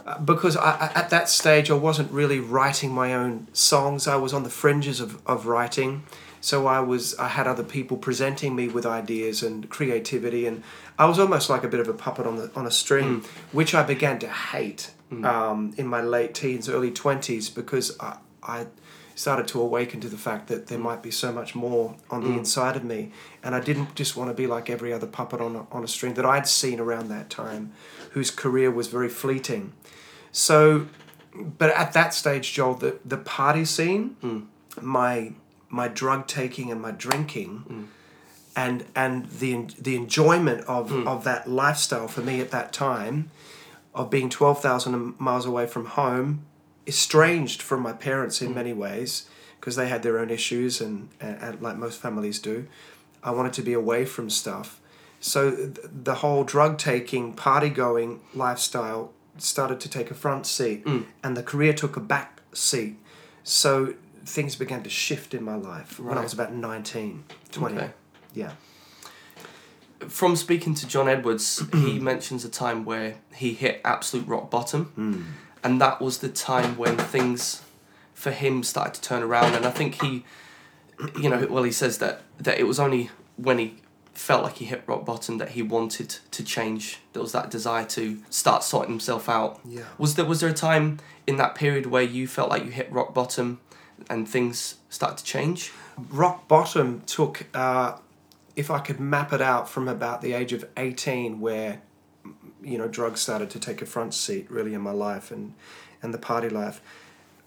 [0.05, 4.07] Uh, Because I, I- at that stage, I wasn't really writing my own songs.
[4.07, 6.03] I was on the fringes of, of writing,
[6.41, 10.63] so I was I had other people presenting me with ideas and creativity, and
[10.99, 13.25] I was almost like a bit of a puppet on the on a string, mm.
[13.53, 15.23] which I began to hate mm.
[15.23, 18.65] um, in my late teens, early twenties, because I, I
[19.13, 20.83] started to awaken to the fact that there mm.
[20.83, 23.11] might be so much more on the inside of me,
[23.43, 25.87] and I didn't just want to be like every other puppet on a, on a
[25.87, 27.71] string that I'd seen around that time,
[28.11, 29.73] whose career was very fleeting.
[30.31, 30.87] So,
[31.35, 34.15] but at that stage, Joel, the, the party scene,
[34.81, 35.33] my
[35.71, 37.87] my drug taking and my drinking, mm.
[38.55, 41.07] and and the the enjoyment of, mm.
[41.07, 43.31] of that lifestyle for me at that time,
[43.95, 46.45] of being twelve thousand miles away from home,
[46.85, 48.55] estranged from my parents in mm.
[48.55, 49.27] many ways
[49.59, 52.67] because they had their own issues and, and, and like most families do.
[53.23, 54.79] I wanted to be away from stuff.
[55.19, 60.83] So th- the whole drug taking, party going lifestyle started to take a front seat,
[61.23, 62.97] and the career took a back seat.
[63.43, 63.93] So
[64.25, 67.75] things began to shift in my life when I was about 19, 20.
[67.75, 67.89] Okay.
[68.33, 68.51] Yeah.
[70.07, 74.85] From speaking to John Edwards, he mentions a time where he hit absolute rock bottom,
[74.85, 75.21] hmm.
[75.63, 77.61] and that was the time when things
[78.13, 80.25] for him started to turn around, and I think he,
[81.19, 83.75] you know, well he says that that it was only when he
[84.13, 86.99] felt like he hit rock bottom that he wanted to change.
[87.13, 89.59] There was that desire to start sorting himself out.
[89.65, 89.83] Yeah.
[89.97, 92.91] Was there was there a time in that period where you felt like you hit
[92.91, 93.59] rock bottom,
[94.09, 95.71] and things start to change?
[96.09, 97.97] rock bottom took uh,
[98.55, 101.81] if i could map it out from about the age of 18 where
[102.63, 105.53] you know drugs started to take a front seat really in my life and
[106.01, 106.81] and the party life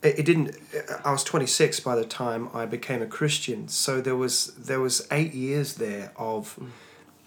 [0.03, 0.57] it, it didn't
[1.05, 3.69] i was 26 by the time i became a christian.
[3.69, 6.59] So there was there was eight years there of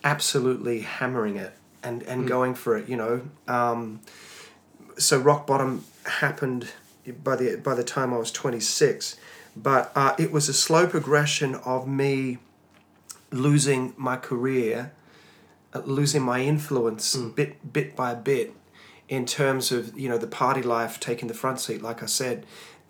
[0.04, 3.22] absolutely hammering it and and going for it you know.
[3.48, 4.02] Um,
[4.98, 6.70] so rock bottom happened
[7.12, 9.18] by the by the time I was 26
[9.56, 12.38] but uh, it was a slow progression of me
[13.32, 14.92] losing my career
[15.74, 18.54] uh, losing my influence bit bit by bit
[19.10, 22.46] in terms of you know the party life taking the front seat like I said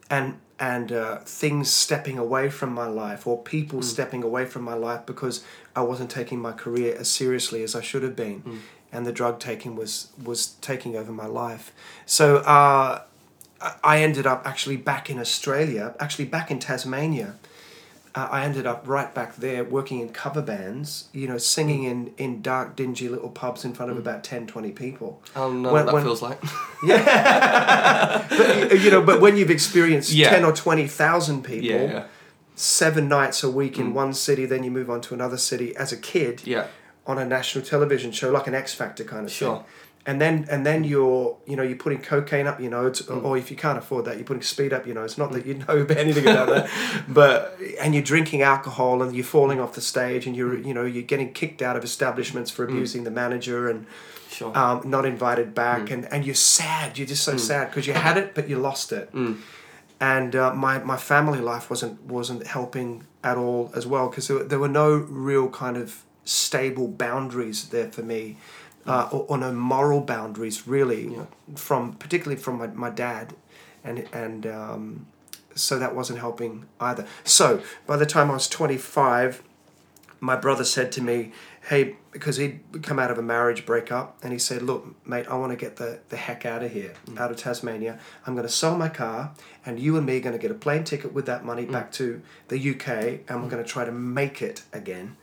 [0.10, 4.74] and and uh, things stepping away from my life or people stepping away from my
[4.74, 5.44] life because
[5.76, 8.62] I wasn't taking my career as seriously as I should have been.
[8.92, 11.74] And the drug taking was was taking over my life.
[12.06, 13.04] So uh,
[13.62, 17.36] I- ended up actually back in Australia actually back in Tasmania
[18.18, 21.92] uh, I ended up right back there working in cover bands, you know, singing mm.
[21.92, 24.00] in, in dark, dingy little pubs in front of mm.
[24.02, 25.22] about 10, 20 people.
[25.36, 26.40] Oh no, When- that when- feels like.
[26.84, 28.26] yeah.
[28.28, 30.32] But, uh, you know, but when you've experienced Yeah.
[30.32, 32.06] 10 or 20,000 people, yeah,
[32.56, 33.94] seven nights a week in mm.
[33.94, 36.68] one city, then you move on to another city as a kid yeah.
[37.06, 39.58] on a national television show, like an X Factor kind of Sure.
[39.58, 39.66] thing.
[40.08, 43.24] And then and then you're you know you're putting cocaine up your nose, Mm.
[43.26, 45.18] or if you can't afford that, you're putting speed up your nose.
[45.18, 46.70] Not that you know anything about that,
[47.10, 50.86] but and you're drinking alcohol and you're falling off the stage and you're you know
[50.86, 52.56] you're getting kicked out of establishments Mm.
[52.56, 53.86] for abusing the manager and
[54.32, 54.58] Sure.
[54.58, 55.56] um, not invited Mm.
[55.56, 56.98] back and, and you're sad.
[56.98, 59.12] You're just so sad because you had it but you lost it.
[59.14, 59.38] Mm.
[60.00, 64.44] And uh, my, my family life wasn't wasn't helping at all as well because there,
[64.44, 64.90] there were no
[65.30, 68.38] real kind of stable boundaries there for me,
[68.88, 71.16] uh, or, or no moral boundaries really,
[71.56, 73.36] from particularly from my, my dad,
[73.84, 75.08] and and um,
[75.54, 77.06] so that wasn't helping either.
[77.24, 79.44] So by the time I was twenty five,
[80.22, 81.34] my brother said to me,
[81.68, 85.36] "Hey," because he'd come out of a marriage breakup, and he said, "Look, mate, I
[85.36, 88.00] want to get the, the heck out of here, out of Tasmania.
[88.26, 89.34] I'm going to sell my car,
[89.66, 91.92] and you and me are going to get a plane ticket with that money back
[91.94, 95.18] to the UK, and we're going to try to make it again."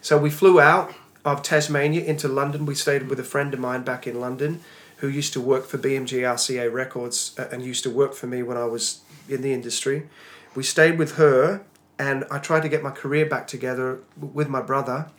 [0.00, 0.92] So we flew out
[1.24, 2.66] of Tasmania into London.
[2.66, 4.60] We stayed with a friend of mine back in London,
[4.98, 8.42] who used to work for BMG RCA Records uh, and used to work for me
[8.42, 10.08] when I was in the industry.
[10.54, 11.64] We stayed with her,
[11.98, 15.10] and I tried to get my career back together with my brother,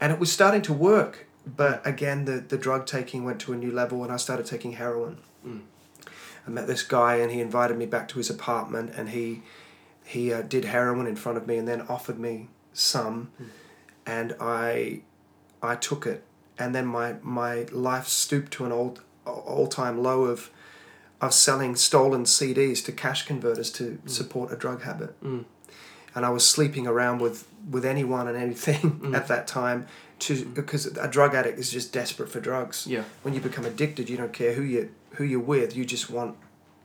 [0.00, 1.26] and it was starting to work.
[1.46, 4.72] But again, the, the drug taking went to a new level, and I started taking
[4.72, 5.18] heroin.
[6.46, 9.42] I met this guy, and he invited me back to his apartment, and he
[10.04, 13.30] he uh, did heroin in front of me, and then offered me some,
[14.06, 15.02] and I
[15.62, 16.24] I took it,
[16.58, 20.50] and then my my life stooped to an old all time low of
[21.20, 24.08] of selling stolen CDs to cash converters to mm.
[24.08, 25.22] support a drug habit.
[25.22, 25.44] Mm.
[26.14, 29.14] And I was sleeping around with, with anyone and anything mm.
[29.16, 29.86] at that time
[30.20, 32.86] to because a drug addict is just desperate for drugs.
[32.86, 33.04] Yeah.
[33.22, 35.76] When you become addicted, you don't care who you who you're with.
[35.76, 36.36] You just want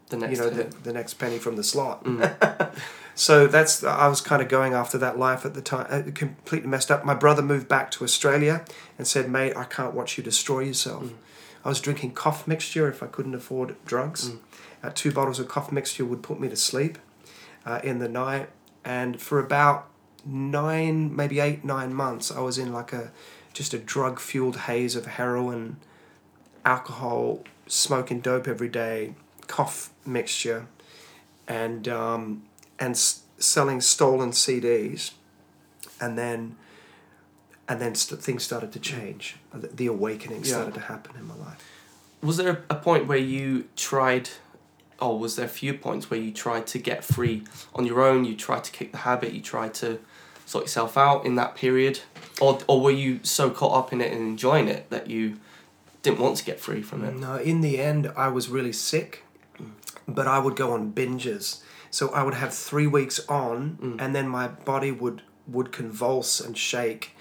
[0.09, 2.05] The next you know the, the next penny from the slot.
[3.15, 5.87] so that's I was kind of going after that life at the time.
[5.89, 7.03] uh, completely messed up.
[7.03, 8.63] My brother moved back to Australia
[8.97, 11.11] and said, "Mate, I can't watch you destroy yourself."
[11.63, 14.33] I was drinking cough mixture if I couldn't afford drugs.
[14.83, 16.99] Uh, two bottles of cough mixture would put me to sleep
[17.65, 18.49] uh, in the night,
[18.83, 19.87] and for about
[20.23, 23.11] nine, maybe eight, nine months, I was in like a
[23.53, 25.77] just a drug fueled haze of heroin,
[26.63, 29.15] alcohol, smoking dope every day,
[29.47, 30.67] cough mixture,
[31.47, 32.43] and um,
[32.79, 35.11] and s- selling stolen CDs,
[36.01, 36.55] and then
[37.67, 39.37] and then st- things started to change.
[39.53, 40.51] The, awakening Yeah.
[40.53, 41.63] started to happen in my life.
[42.21, 44.29] Was there a point where you tried,
[44.99, 47.43] or was there a few points where you tried to get free
[47.73, 48.23] on your own?
[48.25, 49.33] You tried to kick the habit.
[49.33, 49.99] You tried to
[50.45, 52.01] sort yourself out in that period,
[52.39, 55.37] or or were you so caught up in it and enjoying it that you
[56.03, 57.15] didn't want to get free from it?
[57.15, 59.23] No, in the end, I was really sick,
[60.07, 61.61] but I would go on binges.
[61.91, 64.01] So I would have three weeks on, mm.
[64.01, 67.11] and then my body would would convulse and shake,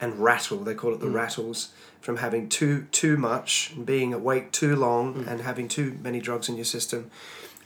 [0.00, 0.58] and rattle.
[0.58, 1.14] They call it the mm.
[1.14, 5.26] rattles from having too too much, and being awake too long, mm.
[5.26, 7.10] and having too many drugs in your system,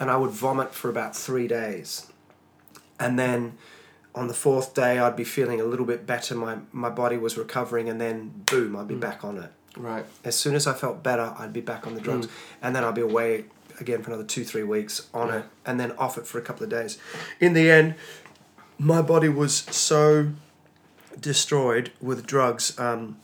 [0.01, 2.11] and I would vomit for about three days,
[2.99, 3.59] and then.
[4.17, 6.37] On the fourth day, I'd be feeling a little bit better.
[6.37, 10.05] My my body was recovering, and then boom, I'd be back on it Right.
[10.23, 12.29] as soon as I felt better, I'd be back on the drugs,
[12.63, 13.47] and then I'd be away
[13.81, 16.65] again for another two, three weeks on it, and then off it for a couple
[16.65, 16.99] of days.
[17.41, 17.95] In the end,
[18.79, 20.33] my body was so
[21.19, 22.79] destroyed with drugs.
[22.79, 23.19] Um,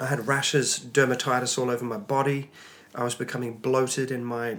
[0.00, 2.50] I had rashes, dermatitis all over my body.
[2.94, 4.58] I was becoming bloated in my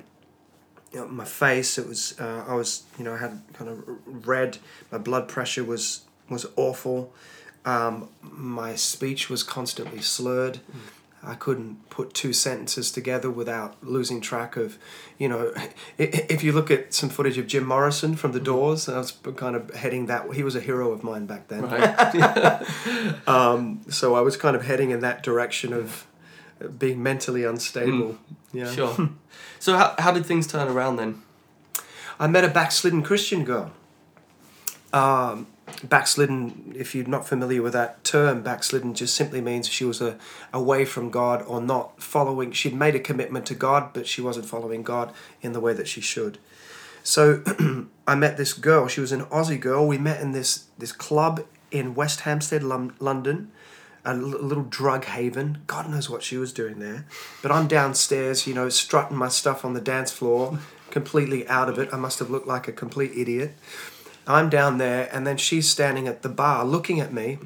[0.91, 1.78] you know, my face.
[1.78, 4.60] It was uh, I was you know I had kind of red.
[4.91, 7.12] My blood pressure was was awful.
[7.66, 10.60] Um, my speech was constantly slurred.
[11.26, 14.78] I couldn't put two sentences together without losing track of,
[15.17, 15.53] you know,
[15.97, 19.55] if you look at some footage of Jim Morrison from The Doors, I was kind
[19.55, 20.34] of heading that.
[20.34, 21.63] He was a hero of mine back then.
[21.63, 22.63] Right.
[23.26, 26.05] Um, so I was kind of heading in that direction of
[26.78, 28.17] being mentally unstable.
[28.51, 28.71] Yeah.
[28.71, 29.09] Sure.
[29.59, 31.21] So how, how did things turn around then?
[32.19, 33.71] I met a backslidden Christian girl.
[34.91, 35.47] Um,
[35.84, 40.18] backslidden, if you're not familiar with that term, backslidden just simply means she was a,
[40.53, 42.51] away from God or not following.
[42.51, 45.88] She'd made a commitment to God, but she wasn't following God in the way that
[45.88, 46.38] she should.
[47.03, 47.43] So
[48.07, 48.88] I met this girl.
[48.88, 49.88] She was an Aussie girl.
[49.88, 53.51] We met in this this club in West Hampstead, London,
[54.05, 55.59] a little drug haven.
[55.68, 57.05] God knows what she was doing there.
[57.41, 60.59] But I'm downstairs, you know, strutting my stuff on the dance floor,
[60.91, 61.89] completely out of it.
[61.91, 63.55] I must have looked like a complete idiot.
[64.28, 67.39] I'm down there, and then she's standing at the bar looking at me,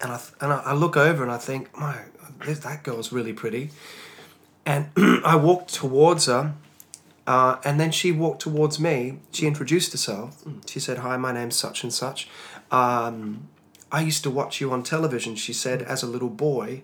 [0.00, 1.96] and I th- and I, look over and I think, my,
[2.44, 3.70] this- that girl's really pretty,
[4.64, 4.88] and
[5.24, 6.54] I walk towards her,
[7.26, 9.18] uh, and then she walked towards me.
[9.30, 10.42] She introduced herself.
[10.66, 12.28] She said, "Hi, my name's such and such.
[12.70, 13.48] Um,
[13.92, 16.82] I used to watch you on television." She said, "As a little boy,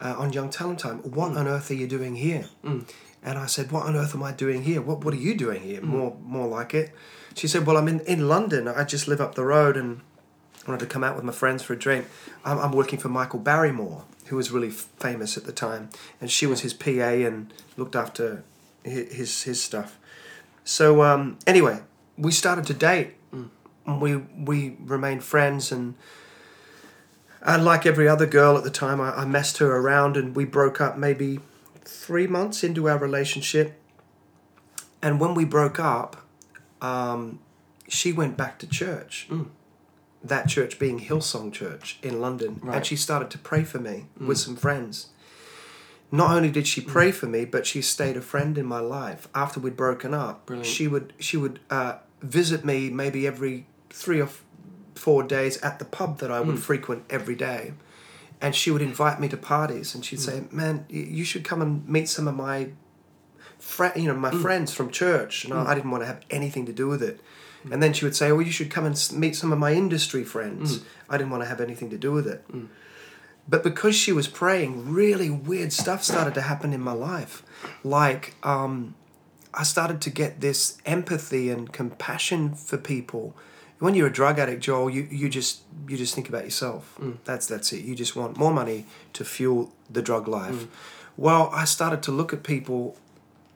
[0.00, 0.98] uh, on Young Talent Time.
[0.98, 4.32] What on earth are you doing here?" And I said, "What on earth am I
[4.32, 4.80] doing here?
[4.80, 5.80] What What are you doing here?
[5.82, 6.94] More More like it."
[7.34, 8.68] She said, "Well, I'm in in London.
[8.68, 10.00] I just live up the road and."
[10.66, 12.06] wanted to come out with my friends for a drink.
[12.44, 16.30] I'm, I'm working for Michael Barrymore, who was really f- famous at the time, and
[16.30, 18.44] she was his PA and looked after
[18.82, 19.98] his his, stuff.
[20.64, 21.82] So um, anyway,
[22.16, 23.14] we started to date.
[23.86, 25.94] And we we remained friends, and
[27.42, 30.46] and like every other girl at the time, I, I messed her around, and we
[30.46, 31.40] broke up maybe
[31.84, 33.78] three months into our relationship.
[35.02, 36.23] And when we broke up,
[36.84, 37.38] um,
[37.88, 39.26] she went back to church.
[39.30, 39.48] Mm.
[40.22, 42.76] That church being Hillsong Church in London, Right.
[42.76, 44.26] and she started to pray for me mm.
[44.26, 45.08] with some friends.
[46.10, 47.14] Not only did she pray mm.
[47.14, 49.28] for me, but she stayed a friend in my life.
[49.34, 50.66] After we'd broken up, Brilliant.
[50.66, 54.42] she would she would uh, visit me maybe every three or f-
[54.94, 57.74] four days at the pub that I would frequent every day,
[58.40, 61.86] and she would invite me to parties, and she'd say, "Man, you should come and
[61.88, 62.70] meet some of my
[63.74, 64.40] fri you know, my mm.
[64.40, 65.66] friends from church, and I, mm.
[65.66, 67.20] I didn't want to have anything to do with it.
[67.72, 70.22] And then she would say, "Well, you should come and meet some of my industry
[70.22, 70.84] friends." Mm.
[71.08, 72.44] I didn't want to have anything to do with it.
[73.46, 77.42] But because she was praying, really weird stuff started to happen in my life.
[77.82, 78.94] Like, um,
[79.52, 83.34] I started to get this empathy and compassion for people.
[83.80, 86.98] When you're a drug addict, Joel, you, you just you just think about yourself.
[87.24, 87.84] That's that's it.
[87.84, 90.66] You just want more money to fuel the drug life.
[91.16, 92.96] Well, I started to look at people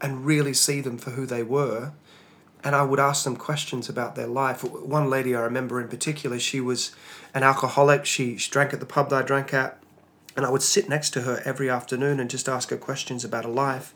[0.00, 1.92] and really see them for who they were.
[2.64, 4.64] And I would ask them questions about their life.
[4.64, 6.92] One lady I remember in particular, she was
[7.32, 8.04] an alcoholic.
[8.04, 9.78] She, she drank at the pub that I drank at.
[10.36, 13.44] And I would sit next to her every afternoon and just ask her questions about
[13.44, 13.94] her life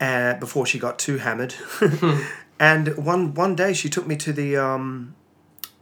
[0.00, 1.54] uh, before she got too hammered.
[2.60, 5.14] and one, one day she took me to the, um,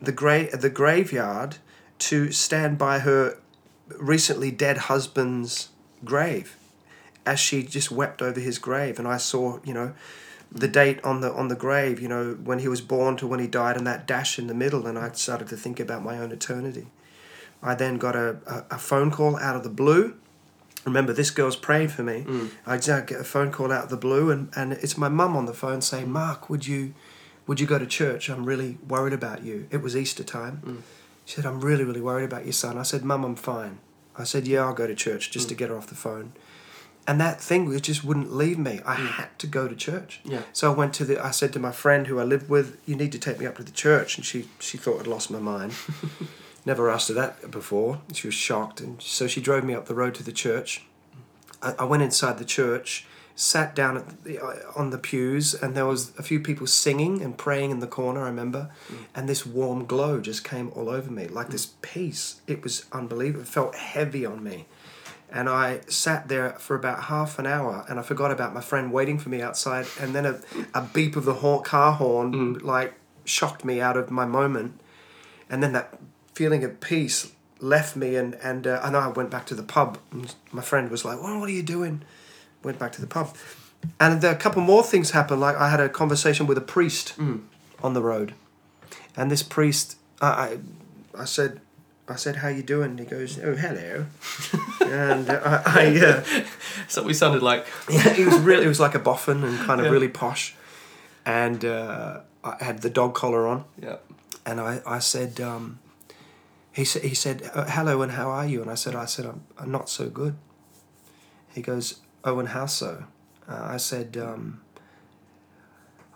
[0.01, 1.57] the, gra- the graveyard
[1.99, 3.39] to stand by her
[3.99, 5.71] recently dead husband's
[6.05, 6.57] grave
[7.27, 8.99] as she just wept over his grave.
[8.99, 9.95] And I saw you know
[10.53, 13.39] the date on the on the grave you know when he was born to when
[13.39, 14.87] he died and that dash in the middle.
[14.87, 16.89] And I started to think about my own eternity.
[17.63, 20.17] I then got a, a, a phone call out of the blue.
[20.85, 22.25] Remember this girl's praying for me.
[22.27, 22.51] Mm.
[22.67, 25.37] I just get a phone call out of the blue and, and it's my mum
[25.37, 26.95] on the phone saying Mark would you
[27.47, 28.29] would you go to church?
[28.29, 29.67] I'm really worried about you.
[29.71, 30.63] It was Easter time.
[30.65, 30.81] Mm.
[31.27, 32.79] She said I'm really really worried about your son.
[32.79, 33.79] I said mum I'm fine.
[34.17, 35.51] I said yeah I'll go to church just mm.
[35.51, 36.33] to get her off the phone
[37.07, 38.81] and that thing just wouldn't leave me.
[38.85, 40.21] I had to go to church.
[40.25, 40.43] Yeah.
[40.53, 41.25] So I went to the.
[41.25, 43.57] I said to my friend who I lived with, "You need to take me up
[43.57, 45.75] to the church." And she she thought I'd lost my mind.
[46.67, 48.01] Never asked her that before.
[48.13, 50.85] She was shocked, and so she drove me up the road to the church.
[51.63, 55.75] I, I went inside the church, sat down at the, uh, on the pews, and
[55.75, 58.23] there was a few people singing and praying in the corner.
[58.23, 58.71] I remember,
[59.15, 62.43] and this warm glow just came all over me, like this peace.
[62.47, 63.43] It was unbelievable.
[63.43, 64.67] It felt heavy on me
[65.33, 68.93] and I sat there for about half an hour and I forgot about my friend
[68.93, 70.41] waiting for me outside and then a,
[70.75, 74.81] a beep of the horn, car horn like shocked me out of my moment.
[75.49, 75.99] And then that
[76.35, 79.99] feeling of peace left me and and, uh, and I went back to the pub.
[80.11, 82.03] And my friend was like well, what are you doing?
[82.63, 83.37] Went back to the pub.
[83.99, 85.41] And there, a couple more things happened.
[85.41, 87.15] Like I had a conversation with a priest
[87.83, 88.35] on the road,
[89.17, 90.59] and this priest, I, I,
[91.23, 91.61] I said,
[92.11, 94.07] I said, "How you doing?" he goes, "Oh, hello,"
[94.83, 96.45] and uh, I, I uh,
[96.89, 97.67] So we sounded like.
[97.91, 99.93] yeah, he was really, it was like a boffin and kind of Yeah.
[99.93, 100.55] really posh,
[101.25, 103.97] and uh, I had the dog collar on, Yeah.
[104.45, 105.79] and I, I said, um,
[106.73, 108.61] he said, he said, "Uh, hello, and how are you?
[108.63, 110.35] And I said, I said, I'm, I'm not so good.
[111.55, 113.05] He goes, oh, and how so?
[113.49, 114.61] Uh, I said, um,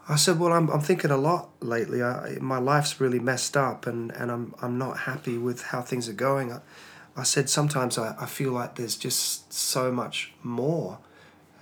[0.09, 2.03] I said, well, I'm, I'm thinking a lot lately.
[2.03, 6.09] I, my life's really messed up, and, and I'm, I'm not happy with how things
[6.09, 6.53] are going.
[6.53, 6.61] I,
[7.17, 10.99] I said, sometimes I, I feel like there's just so much more.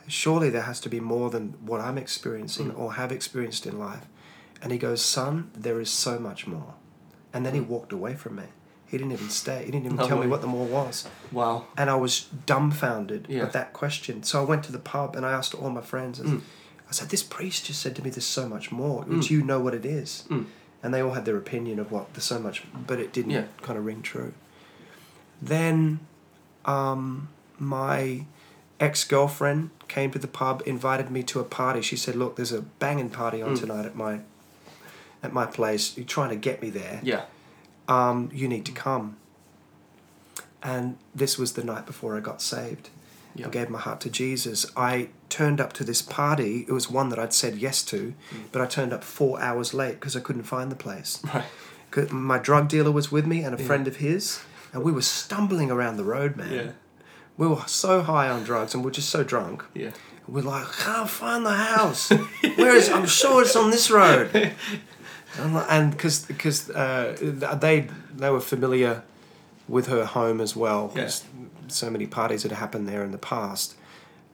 [0.08, 4.06] Surely there has to be more than what I'm experiencing or have experienced in life.
[4.60, 6.74] And he goes, Son, there is so much more.
[7.32, 8.44] And then he walked away from me.
[8.86, 9.64] He didn't even stay.
[9.64, 11.08] He didn't even No tell me what the more was.
[11.30, 11.66] Wow.
[11.78, 13.42] And I was dumbfounded Yeah.
[13.44, 14.22] at that question.
[14.22, 16.18] So I went to the pub and I asked all my friends.
[16.20, 16.42] Mm.
[16.92, 19.02] I said, This priest just said to me, There's so much more.
[19.08, 20.24] Would you know what it is?
[20.28, 20.44] Mm.
[20.82, 23.44] And they all had their opinion of what there's so much, but it didn't Yeah.
[23.62, 24.34] kind of ring true.
[25.40, 26.00] Then
[26.66, 27.28] um,
[27.58, 28.26] my
[28.78, 31.80] ex girlfriend came to the pub, invited me to a party.
[31.82, 33.60] She said, "Look, there's a banging party on Mm.
[33.60, 34.20] tonight at my
[35.22, 35.96] at my place.
[35.96, 37.00] You're trying to get me there.
[37.02, 37.24] Yeah.
[37.88, 39.16] Um, you need to come."
[40.62, 42.90] And this was the night before I got saved.
[43.34, 43.46] Yeah.
[43.46, 44.66] I gave my heart to Jesus.
[44.76, 46.64] I turned up to this party.
[46.68, 48.14] It was one that I'd said yes to,
[48.52, 51.22] but I turned up four hours late because I couldn't find the place.
[51.94, 52.10] Right.
[52.12, 53.66] My drug dealer was with me and a Yeah.
[53.66, 54.40] friend of his,
[54.72, 56.52] and we were stumbling around the road, man.
[56.52, 56.70] Yeah.
[57.36, 59.62] We were so high on drugs and we're just so drunk.
[59.74, 59.90] Yeah.
[60.28, 62.08] We're like, I can't find the house.
[62.56, 62.88] Where is?
[62.88, 64.52] I'm sure it's on this road.
[65.38, 67.16] And because because uh,
[67.60, 69.02] they they were familiar
[69.66, 70.88] with her home as well.
[70.88, 71.24] 'cause
[71.72, 73.74] So many parties had happened there in the past,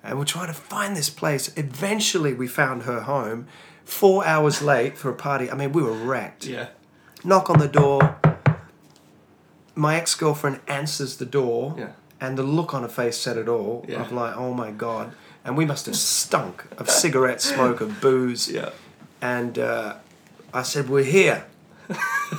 [0.02, 1.50] and we're trying to find this place.
[1.56, 3.46] Eventually, we found her home.
[3.84, 5.50] Four hours late for a party.
[5.50, 6.66] I mean, we were wrecked Yeah.
[7.24, 8.16] knock on the door.
[9.74, 11.88] My ex girlfriend answers the door, Yeah.
[12.20, 13.84] and the look on her face said it all.
[13.88, 14.00] Yeah.
[14.00, 15.12] Of like, oh my god,
[15.44, 18.70] and we must have stunk of cigarette smoke, of booze, Yeah.
[19.22, 19.94] and uh,
[20.52, 21.44] I said, "We're here,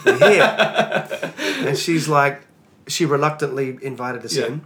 [0.05, 1.31] we're here,"
[1.67, 2.41] and she's like,
[2.87, 4.47] she reluctantly invited us Yeah.
[4.47, 4.61] in.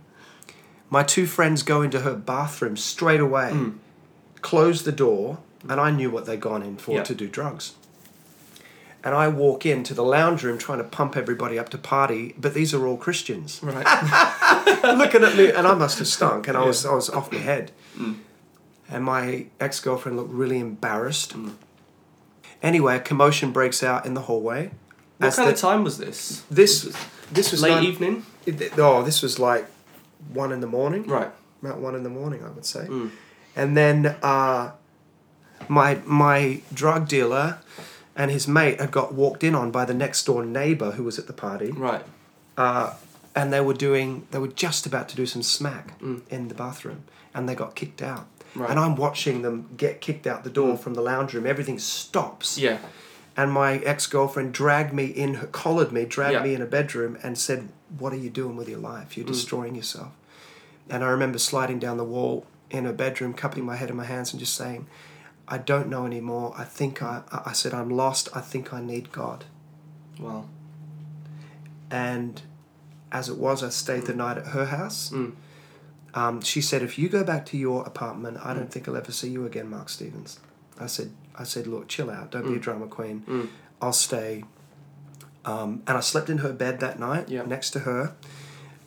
[0.94, 3.74] My two friends go into her bathroom straight away, Mm.
[4.42, 7.04] close the door, and I knew what they'd gone in for Yeah.
[7.04, 7.72] to do drugs.
[9.04, 12.54] And I walk into the lounge room trying to pump everybody up to party, but
[12.54, 13.84] these are all Christians Right.
[14.84, 17.40] looking at me, and I must have stunk, and I was, I was off my
[17.40, 17.72] head.
[17.98, 18.18] Mm.
[18.88, 21.34] And my ex girlfriend looked really embarrassed.
[22.62, 24.70] Anyway, a commotion breaks out in the hallway.
[25.18, 26.44] what kind the- of time was this?
[26.52, 26.88] This
[27.32, 28.26] this was Late not- evening.
[28.46, 29.66] it- oh, this was like
[30.32, 31.06] one in the morning.
[31.08, 31.30] Right.
[31.62, 32.86] About one in the morning, I would say.
[32.88, 33.12] Mm.
[33.56, 34.72] And then uh,
[35.68, 37.60] my my drug dealer
[38.16, 41.18] and his mate had got walked in on by the next door neighbor who was
[41.20, 41.72] at the party.
[41.72, 42.04] Right.
[42.58, 42.94] Uh,
[43.36, 46.22] and they were doing they were just about to do some smack Mm.
[46.30, 47.04] in the bathroom
[47.34, 48.28] and they got kicked out.
[48.56, 48.70] Right.
[48.70, 51.48] And I'm watching them get kicked out the door from the lounge room.
[51.48, 52.58] Everything stops.
[52.60, 52.78] Yeah.
[53.36, 56.44] And my ex girlfriend dragged me in, her, collared me, dragged Yeah.
[56.44, 59.16] me in a bedroom, and said, "What are you doing with your life?
[59.18, 60.12] You're destroying yourself."
[60.90, 64.06] And I remember sliding down the wall in her bedroom, cupping my head in my
[64.06, 64.88] hands, and just saying,
[65.48, 66.54] "I don't know anymore.
[66.58, 68.30] I think I." I said, "I'm lost.
[68.36, 69.46] I think I need God."
[70.20, 70.46] Wow.
[71.92, 72.42] And
[73.12, 75.12] as it was, I stayed the night at her house.
[75.12, 75.34] Mm.
[76.16, 79.12] Um, she said, "If you go back to your apartment, I don't think I'll ever
[79.12, 80.40] see you again, Mark Stevens."
[80.80, 82.32] I said, "I said, look, chill out.
[82.32, 82.62] Don't be a Mm.
[82.62, 83.24] drama queen.
[83.28, 83.48] Mm.
[83.82, 84.44] I'll stay."
[85.46, 87.44] Um, and I slept in her bed that night, Yeah.
[87.44, 88.14] next to her.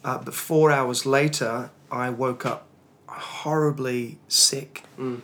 [0.04, 2.66] Uh, but four hours later, I woke up
[3.08, 4.84] horribly sick.
[4.98, 5.20] Mm.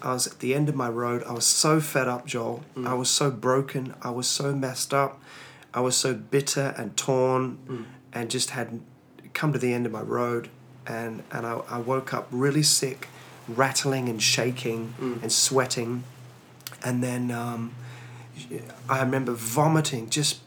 [0.00, 1.22] I was at the end of my road.
[1.24, 2.62] I was so fed up, Joel.
[2.76, 2.86] Mm.
[2.88, 3.94] I was so broken.
[4.02, 5.20] I was so messed up.
[5.74, 7.84] I was so bitter and torn Mm.
[8.12, 8.80] and just had
[9.32, 10.48] come to the end of my road.
[10.86, 13.08] And, and I, I woke up really sick,
[13.48, 15.22] rattling and shaking Mm.
[15.22, 16.04] and sweating.
[16.84, 17.72] And then um,
[18.88, 20.40] I remember vomiting just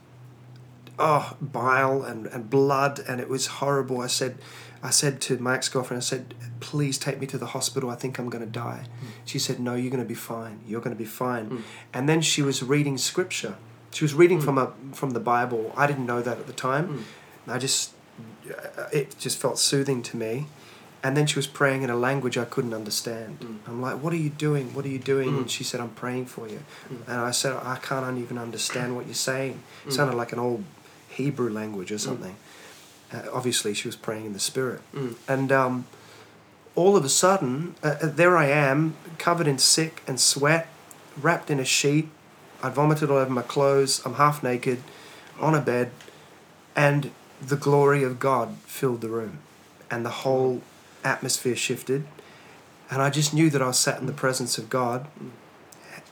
[0.99, 4.37] oh bile and, and blood and it was horrible i said
[4.81, 8.17] i said to my ex-girlfriend i said please take me to the hospital i think
[8.17, 8.85] i'm going to die
[9.25, 11.61] she said no you're going to be fine you're going to be fine Mm.
[11.93, 13.55] and then she was reading scripture
[13.91, 17.03] she was reading from a from the bible i didn't know that at the time
[17.47, 17.91] i just
[18.49, 20.47] uh, it just felt soothing to me
[21.03, 23.39] and then she was praying in a language I couldn't understand.
[23.39, 23.57] Mm.
[23.67, 24.73] I'm like, "What are you doing?
[24.73, 25.37] What are you doing?" Mm.
[25.41, 27.07] And she said, "I'm praying for you." Mm.
[27.07, 29.93] And I said, "I can't even understand what you're saying." It Mm.
[29.97, 30.63] sounded like an old
[31.15, 32.35] Hebrew language or something.
[33.11, 34.81] Uh, obviously, she was praying in the spirit.
[34.93, 35.15] Mm.
[35.27, 35.85] And um,
[36.75, 40.67] all of a sudden, uh, uh, there I am, covered in sick and sweat,
[41.21, 42.09] wrapped in a sheet.
[42.61, 44.01] I vomited all over my clothes.
[44.05, 44.81] I'm half naked,
[45.39, 45.91] on a bed,
[46.75, 47.11] and
[47.41, 49.39] the glory of God filled the room,
[49.89, 50.61] and the whole
[51.03, 52.05] atmosphere shifted.
[52.89, 55.07] And I just knew that I was sat in the presence of God.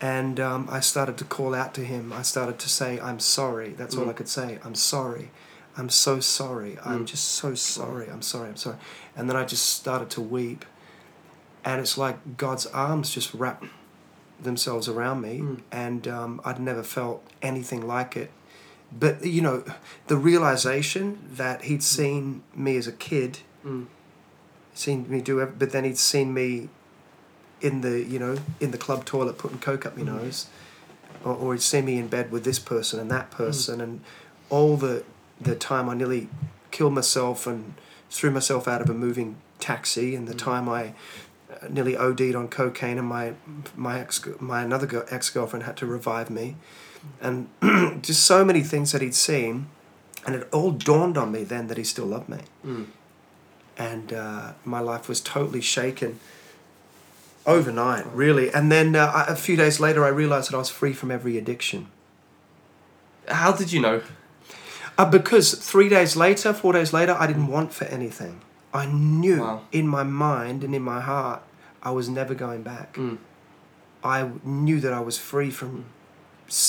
[0.04, 2.12] And um, I started to call out to him.
[2.12, 3.70] I started to say, I'm sorry.
[3.70, 4.10] That's all mm.
[4.10, 4.60] I could say.
[4.62, 5.32] I'm sorry.
[5.78, 6.78] I'm so sorry.
[6.84, 7.08] I'm mm.
[7.08, 8.10] just so sorry.
[8.10, 8.50] I'm sorry.
[8.50, 8.76] I'm sorry.
[9.16, 10.66] And then I just started to weep.
[11.64, 13.64] And it's like God's arms just wrapped
[14.42, 15.40] themselves around me.
[15.40, 15.62] Mm.
[15.72, 18.30] And um, I'd never felt anything like it.
[18.92, 19.64] But, you know,
[20.08, 23.40] the realization that He'd seen me as a kid,
[24.74, 26.68] seen me do it, but then He'd seen me
[27.64, 30.08] in the, you know, in the club toilet putting Coke up my mm.
[30.08, 30.48] nose.
[31.24, 33.36] Or, or he'd see me in bed with this person and that mm.
[33.36, 33.82] person.
[33.82, 34.02] And
[34.50, 35.04] all the,
[35.42, 36.30] the time I nearly
[36.70, 37.74] killed myself and
[38.10, 40.40] threw myself out of a moving taxi, and the mm.
[40.40, 40.94] time I
[41.50, 43.34] uh, nearly OD'd on cocaine, and my
[43.76, 46.56] my ex my another girl, ex girlfriend had to revive me,
[47.22, 47.48] and
[48.04, 49.68] just so many things that he'd seen,
[50.26, 52.40] and it all dawned on me then that he still loved me,
[53.78, 56.20] and uh, my life was totally shaken.
[57.46, 60.94] Overnight, really, and then uh, a few days later, I realized that I was free
[60.94, 61.88] from every addiction.
[63.28, 64.02] How did you know?
[64.98, 68.42] Uh, because three days later, four days later, I didn't want for anything.
[68.74, 69.62] I knew Wow.
[69.74, 71.42] in my mind and in my heart
[71.84, 72.94] I was never going back.
[72.96, 73.18] Mm.
[74.04, 75.86] I knew that I was free from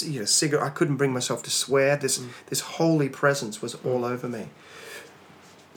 [0.02, 0.64] you know, cigarette.
[0.66, 1.96] I couldn't bring myself to swear.
[1.96, 2.28] This Mm.
[2.46, 4.48] this holy presence was all over me.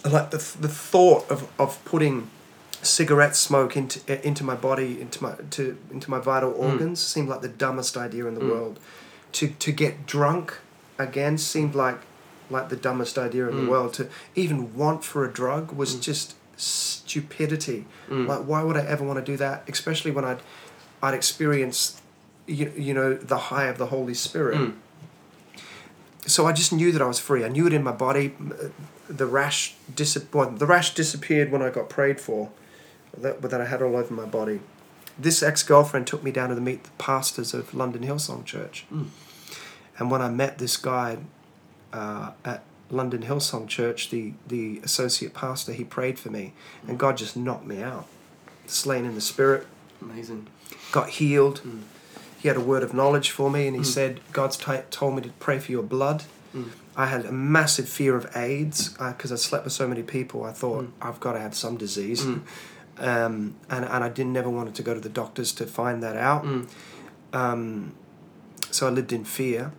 [0.04, 2.30] Like the, the thought of, of putting
[2.82, 7.28] cigarette smoke into uh, into my body into my to into my vital organs seemed
[7.30, 8.50] like the dumbest idea in the Mm.
[8.52, 8.80] world.
[9.34, 10.60] To to get drunk
[10.98, 12.00] again seemed like
[12.50, 13.66] like the dumbest idea in Mm.
[13.66, 13.94] the world.
[13.96, 17.86] To even want for a drug was just stupidity.
[18.10, 18.28] Mm.
[18.28, 19.64] Like why would I ever want to do that?
[19.68, 20.42] Especially when I'd
[21.02, 22.02] I'd experienced
[22.48, 24.58] you, you know the high of the Holy Spirit.
[24.58, 24.74] Mm.
[26.26, 27.44] So I just knew that I was free.
[27.46, 28.34] I knew it in my body.
[28.40, 28.70] Uh,
[29.10, 32.50] The rash dis- well, the rash disappeared when I got prayed for.
[33.18, 34.60] That, that I had all over my body.
[35.18, 38.86] This ex girlfriend took me down to meet the pastors of London Hillsong Church.
[38.94, 39.08] Mm.
[39.98, 41.18] And when I met this guy
[41.92, 46.54] uh, at London Hillsong Church, the, the associate pastor, he prayed for me.
[46.88, 48.06] And God just knocked me out.
[48.68, 49.66] Slain in the spirit,
[50.02, 50.48] Amazing.
[50.92, 51.62] got healed.
[51.66, 51.82] Mm.
[52.40, 53.86] He had a word of knowledge for me, and he Mm.
[53.86, 56.26] said, God's t- told me to pray for your blood.
[56.56, 56.70] Mm.
[56.96, 60.44] I had a massive fear of AIDS because I slept with so many people.
[60.44, 60.92] I thought, Mm.
[61.02, 62.24] I've got to have some disease.
[63.00, 66.16] Um, and, and I didn't never wanted to go to the doctors to find that
[66.18, 66.44] out.
[66.44, 66.68] Mm.
[67.34, 67.94] Um,
[68.72, 69.72] so I lived in fear,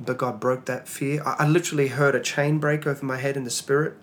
[0.00, 1.22] but God broke that fear.
[1.24, 3.94] I, I literally heard a chain break over my head in the spirit.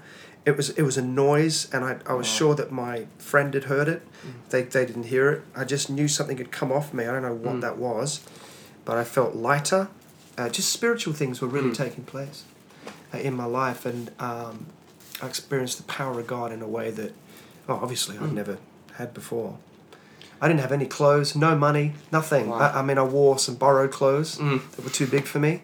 [0.46, 2.34] It was it was a noise, and I, I was Wow.
[2.34, 4.02] sure that my friend had heard it.
[4.26, 4.50] Mm.
[4.50, 5.42] They, they didn't hear it.
[5.56, 7.06] I just knew something had come off me.
[7.06, 7.62] I don't know what Mm.
[7.62, 8.22] that was,
[8.86, 9.90] but I felt lighter.
[10.38, 11.76] Uh, just spiritual things were really Mm.
[11.76, 12.44] taking place
[13.14, 14.68] uh, in my life, and um,
[15.22, 17.12] I experienced the power of God in a way that,
[17.70, 18.34] well, obviously I've Mm.
[18.42, 18.58] never
[18.96, 19.58] had before.
[20.42, 22.50] I didn't have any clothes, no money, nothing.
[22.50, 22.58] Wow.
[22.60, 24.60] I, I mean, I wore some borrowed clothes Mm.
[24.72, 25.62] that were too big for me.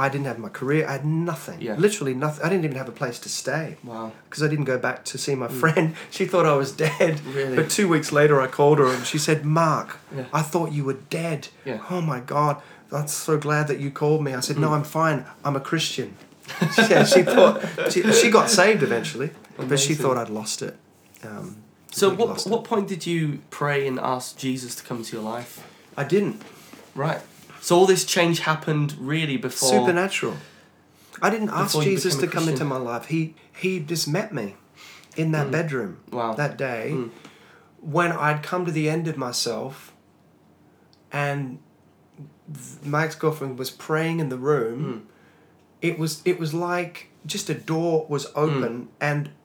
[0.00, 0.86] I didn't have my career.
[0.86, 1.60] I had nothing.
[1.60, 1.74] Yeah.
[1.76, 2.44] Literally nothing.
[2.44, 4.12] I didn't even have a place to stay Wow.
[4.28, 5.86] because I didn't go back to see my friend.
[6.16, 7.14] She thought I was dead.
[7.18, 7.34] Mm.
[7.34, 7.56] Really?
[7.56, 10.26] But two weeks later, I called her and she said, Mark, Yeah.
[10.32, 11.48] I thought you were dead.
[11.64, 11.78] Yeah.
[11.90, 12.54] Oh my God.
[12.92, 14.34] I'm so glad that you called me.
[14.34, 14.60] I said, Mm.
[14.60, 15.24] No, I'm fine.
[15.44, 16.14] I'm a Christian.
[16.92, 17.60] yeah, she thought,
[17.92, 19.30] she, she got saved eventually,
[19.70, 20.74] but she thought I'd lost it.
[21.24, 21.56] Um,
[21.90, 25.64] So what what point did you pray and ask Jesus to come into your life?
[25.96, 26.42] I didn't.
[26.94, 27.20] Right.
[27.60, 29.68] So all this change happened really before.
[29.70, 30.36] Supernatural.
[31.20, 33.06] I didn't ask Jesus to come into my life.
[33.06, 34.54] He he just met me
[35.16, 35.52] in that Mm.
[35.52, 36.34] bedroom Wow.
[36.34, 37.10] that day Mm.
[37.80, 39.92] when I'd come to the end of myself
[41.12, 41.58] and
[42.84, 44.80] my ex-girlfriend was praying in the room.
[44.82, 45.00] Mm.
[45.80, 49.36] It was it was like just a door was open and th-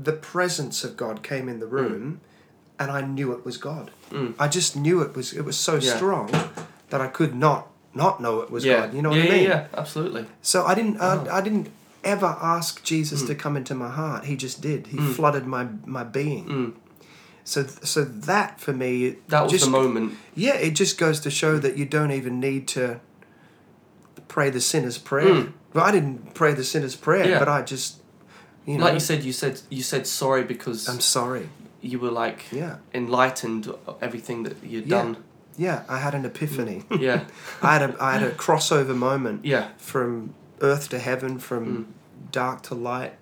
[0.00, 2.20] the presence of God came in the room
[2.78, 3.90] and I knew it was God.
[4.10, 4.34] Mm.
[4.38, 5.96] I just knew it was it was so Yeah.
[5.96, 6.30] strong
[6.90, 8.80] that I could not not know it was yeah.
[8.80, 8.94] God.
[8.94, 9.42] You know yeah, what I mean?
[9.44, 10.26] Yeah, yeah, absolutely.
[10.42, 10.98] So I didn't.
[11.00, 11.68] I, I didn't
[12.04, 13.26] ever ask Jesus Mm.
[13.28, 14.24] to come into my heart.
[14.26, 14.86] He just did.
[14.88, 15.14] He Mm.
[15.14, 16.46] flooded my my being.
[16.46, 16.72] Mm.
[17.44, 20.14] So so that for me That was just, the moment.
[20.34, 23.00] Yeah, it just goes to show that you don't even need to
[24.28, 25.26] pray the sinner's prayer.
[25.34, 25.52] Mm.
[25.74, 27.96] Well, I didn't pray the sinner's prayer, but I just
[28.68, 31.46] you know like you said, you said you said sorry because I'm sorry.
[31.90, 32.74] you were like Yeah.
[33.00, 33.64] enlightened
[34.06, 34.96] everything that you'd Yeah.
[35.02, 35.16] done.
[35.66, 36.78] Yeah, I had an epiphany.
[37.08, 37.20] Yeah.
[37.68, 39.64] I had a I had a crossover moment Yeah.
[39.92, 40.08] from
[40.70, 41.84] earth to heaven, from Mm.
[42.32, 43.14] dark to light.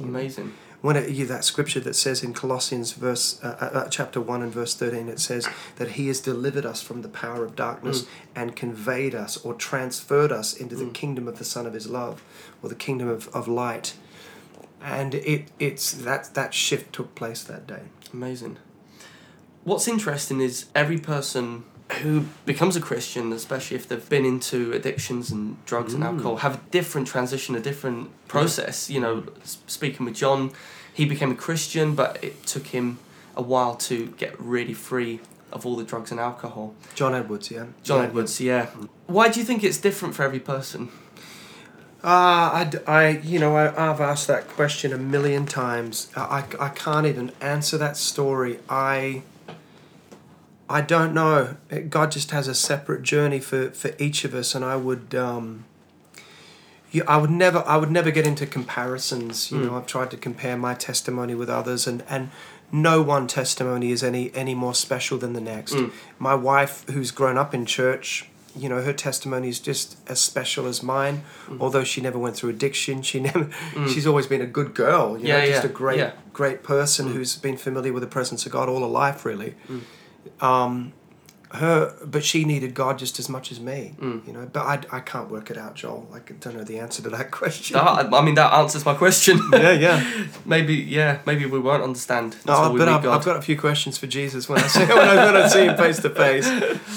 [0.00, 0.52] Amazing.
[0.82, 4.40] when it, you, that scripture that says in Colossians verse uh, uh, uh, chapter one
[4.42, 7.98] and verse thirteen, it says that He has delivered us from the power of darkness
[8.02, 8.06] Mm.
[8.40, 12.16] and conveyed us or transferred us into the kingdom of the Son of His love,
[12.62, 13.94] or the kingdom of, of light.
[14.86, 17.82] And it it's that that shift took place that day.
[18.12, 18.58] Amazing.
[19.64, 21.64] What's interesting is every person
[22.02, 26.06] who becomes a Christian, especially if they've been into addictions and drugs and mm.
[26.06, 28.88] alcohol, have a different transition, a different process.
[28.88, 30.52] You know, speaking with John,
[30.94, 32.98] he became a Christian, but it took him
[33.34, 35.18] a while to get really free
[35.52, 36.74] of all the drugs and alcohol.
[36.94, 37.66] John Edwards, yeah.
[37.82, 38.66] John Yeah, Edwards, yeah.
[39.06, 40.90] Why do you think it's different for every person?
[42.06, 46.08] Uh, I, I- you know, I, I've asked that question a million times.
[46.14, 48.60] I, I, I can't even answer that story.
[48.70, 49.22] I,
[50.70, 51.56] I don't know.
[51.90, 55.64] God just has a separate journey for, for each of us, and I would, um,
[56.92, 59.50] you, I would never, I would never get into comparisons.
[59.50, 62.30] You know, I've tried to compare my testimony with others, and and
[62.72, 65.74] no one testimony is any any more special than the next.
[66.20, 70.66] My wife, who's grown up in church, you know, her testimony is just as special
[70.66, 71.22] as mine.
[71.46, 71.60] Mm.
[71.60, 73.88] Although she never went through addiction, she never, mm.
[73.88, 75.18] she's always been a good girl.
[75.18, 76.12] You Yeah, know, just yeah, a great yeah.
[76.32, 77.12] great person mm.
[77.12, 79.54] who's been familiar with the presence of God all her life, really.
[80.40, 80.92] Um,
[81.52, 83.94] her, but she needed God just as much as me.
[84.26, 86.08] You know, but I, I can't work it out, Joel.
[86.12, 87.74] I don't know the answer to that question.
[87.74, 89.40] That, I mean, that answers my question.
[89.52, 90.26] yeah, yeah.
[90.44, 92.36] maybe, yeah, maybe we won't understand.
[92.46, 93.06] No, but I've.
[93.06, 95.64] I've got a few questions for Jesus when I see when I, when I see
[95.64, 96.48] him face to face.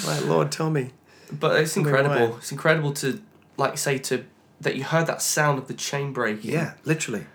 [0.05, 0.91] Like, Lord, tell me.
[1.31, 2.37] But it's incredible.
[2.37, 3.21] It's incredible to,
[3.57, 4.25] like say, to
[4.61, 6.51] that you heard that sound of the chain breaking.
[6.51, 7.25] Yeah, literally.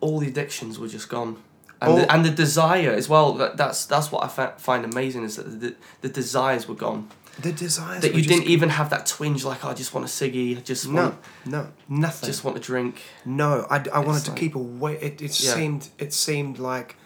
[0.00, 1.42] All the addictions were just gone,
[1.80, 3.32] and All- the, and the desire as well.
[3.34, 7.08] That, that's that's what I fa- find amazing is that the, the desires were gone.
[7.40, 10.08] The desires That you didn't even have that twinge like "Oh, I just want a
[10.08, 10.56] ciggy.
[10.56, 12.26] I just No, want no, nothing.
[12.28, 13.02] just want a drink.
[13.24, 14.94] No, I, I wanted It's to like- keep away.
[15.00, 15.54] It, it Yeah.
[15.54, 16.96] seemed it seemed like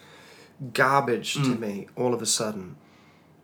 [0.73, 1.59] garbage to Mm.
[1.59, 1.87] me.
[1.95, 2.75] All of a sudden,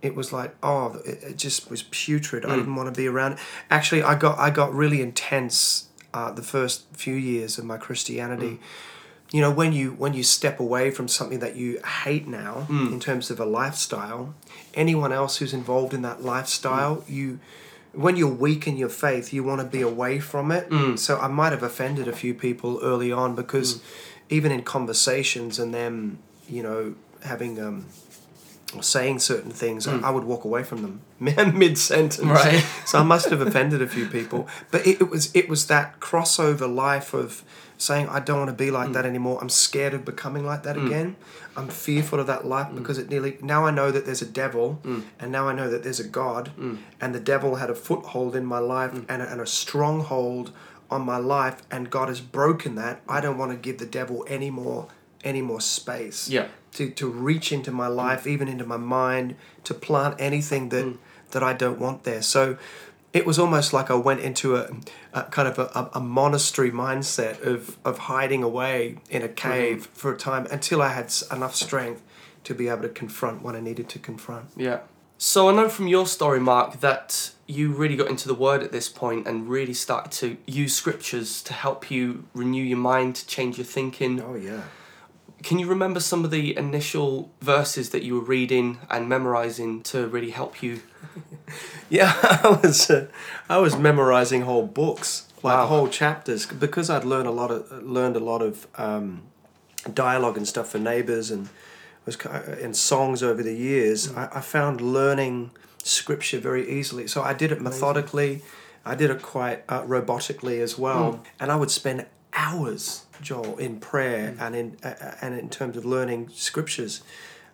[0.05, 2.43] it was like oh, it, it just was putrid.
[2.43, 2.49] Mm.
[2.51, 3.33] I didn't want to be around.
[3.33, 3.39] it.
[3.69, 8.51] Actually, I got I got really intense uh, the first few years of my Christianity.
[8.51, 8.59] Mm.
[9.31, 12.93] You know, when you when you step away from something that you hate now Mm.
[12.93, 14.33] in terms of a lifestyle,
[14.75, 17.09] anyone else who's involved in that lifestyle, Mm.
[17.09, 17.39] you
[17.93, 20.69] when you're weak in your faith, you want to be away from it.
[20.69, 20.99] Mm.
[20.99, 23.79] So I might have offended a few people early on because
[24.29, 27.85] even in conversations and them, you know, having um,
[28.75, 32.19] or saying certain things, I, I would walk away from them mid sentence.
[32.19, 32.65] Right.
[32.85, 34.47] So I must have offended a few people.
[34.69, 37.43] But it, it was it was that crossover life of
[37.77, 38.93] saying I don't want to be like hmm.
[38.93, 39.39] that anymore.
[39.41, 40.85] I'm scared of becoming like that hmm.
[40.85, 41.15] again.
[41.57, 44.81] I'm fearful of that life because it nearly now I know that there's a devil
[44.83, 46.51] and now I know that there's a God
[46.99, 50.51] and the devil had a foothold in my life and, a, and a stronghold
[50.91, 53.01] on my life and God has broken that.
[53.07, 54.89] I don't want to give the devil any more
[55.25, 56.47] any more space Yeah.
[56.73, 58.31] to, to reach into my life, mm.
[58.31, 60.97] even into my mind, to plant anything that mm.
[61.31, 62.21] that I don't want there.
[62.21, 62.57] So
[63.15, 64.69] it was almost like I went into a,
[65.13, 69.35] a kind of a, a, a monastery mindset of, of hiding away in a mm-hmm.
[69.35, 72.03] cave for a time until I had enough strength
[72.43, 74.49] to be able to confront what I needed to confront.
[74.57, 74.79] Yeah.
[75.17, 78.73] So I know from your story, Mark, that you really got into the word at
[78.73, 83.57] this point and really started to use scriptures to help you renew your mind, change
[83.57, 84.21] your thinking.
[84.21, 84.63] Oh yeah.
[85.45, 90.07] Can you remember some of the initial verses that you were reading and memorizing to
[90.07, 90.81] really help you?
[91.87, 92.11] Yeah,
[92.43, 93.07] I was uh,
[93.47, 95.67] I was memorizing whole books, like Wow.
[95.67, 99.21] whole chapters, because I'd learned a lot of learned a lot of um,
[99.93, 101.47] dialogue and stuff for neighbors and
[102.07, 102.29] was ki-
[102.63, 104.11] and songs over the years.
[104.15, 105.51] I, I found learning
[105.83, 108.41] scripture very easily, so I did it methodically.
[108.83, 113.79] I did it quite uh, robotically as well, and I would spend hours, Joel, in
[113.79, 117.01] prayer and in uh, uh, and in terms of learning scriptures.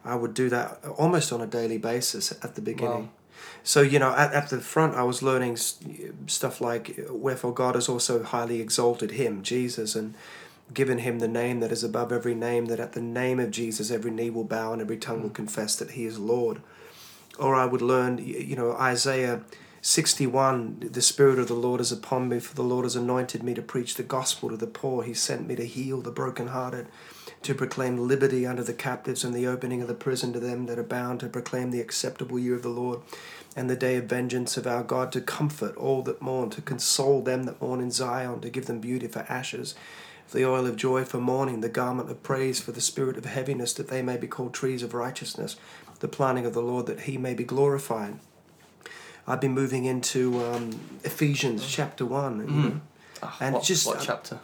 [0.04, 3.12] I would do that almost on a daily basis at the beginning.
[3.64, 7.88] So you know, at, at the front, I was learning stuff like wherefore God has
[7.88, 10.16] also highly exalted him, Jesus, and
[10.74, 12.66] given him the name that is above every name.
[12.66, 15.76] That at the name of Jesus, every knee will bow and every tongue will confess
[15.76, 16.62] that He is Lord.
[17.40, 19.42] Or I would learn, you know, Isaiah.
[19.84, 23.56] 61 The Spirit of the Lord is upon me, for the Lord has anointed me
[23.56, 25.02] to preach the gospel to the poor.
[25.02, 26.86] He sent me to heal the brokenhearted,
[27.42, 30.78] to proclaim liberty unto the captives and the opening of the prison to them that
[30.78, 33.00] are bound, to proclaim the acceptable year of the Lord
[33.56, 37.24] and the day of vengeance of our God, to comfort all that mourn, to console
[37.24, 39.74] them that mourn in Zion, to give them beauty for ashes,
[40.32, 43.74] the oil of joy for mourning, the garment of praise for the spirit of heaviness,
[43.74, 45.56] that they may be called trees of righteousness,
[46.02, 48.20] the planting of the Lord, that he may be glorified.
[49.28, 51.70] I've been moving into um, Ephesians mm.
[51.70, 52.38] chapter 1.
[52.40, 52.64] You mm.
[52.64, 52.82] know,
[53.24, 54.40] Ah, And what, just- what uh, chapter?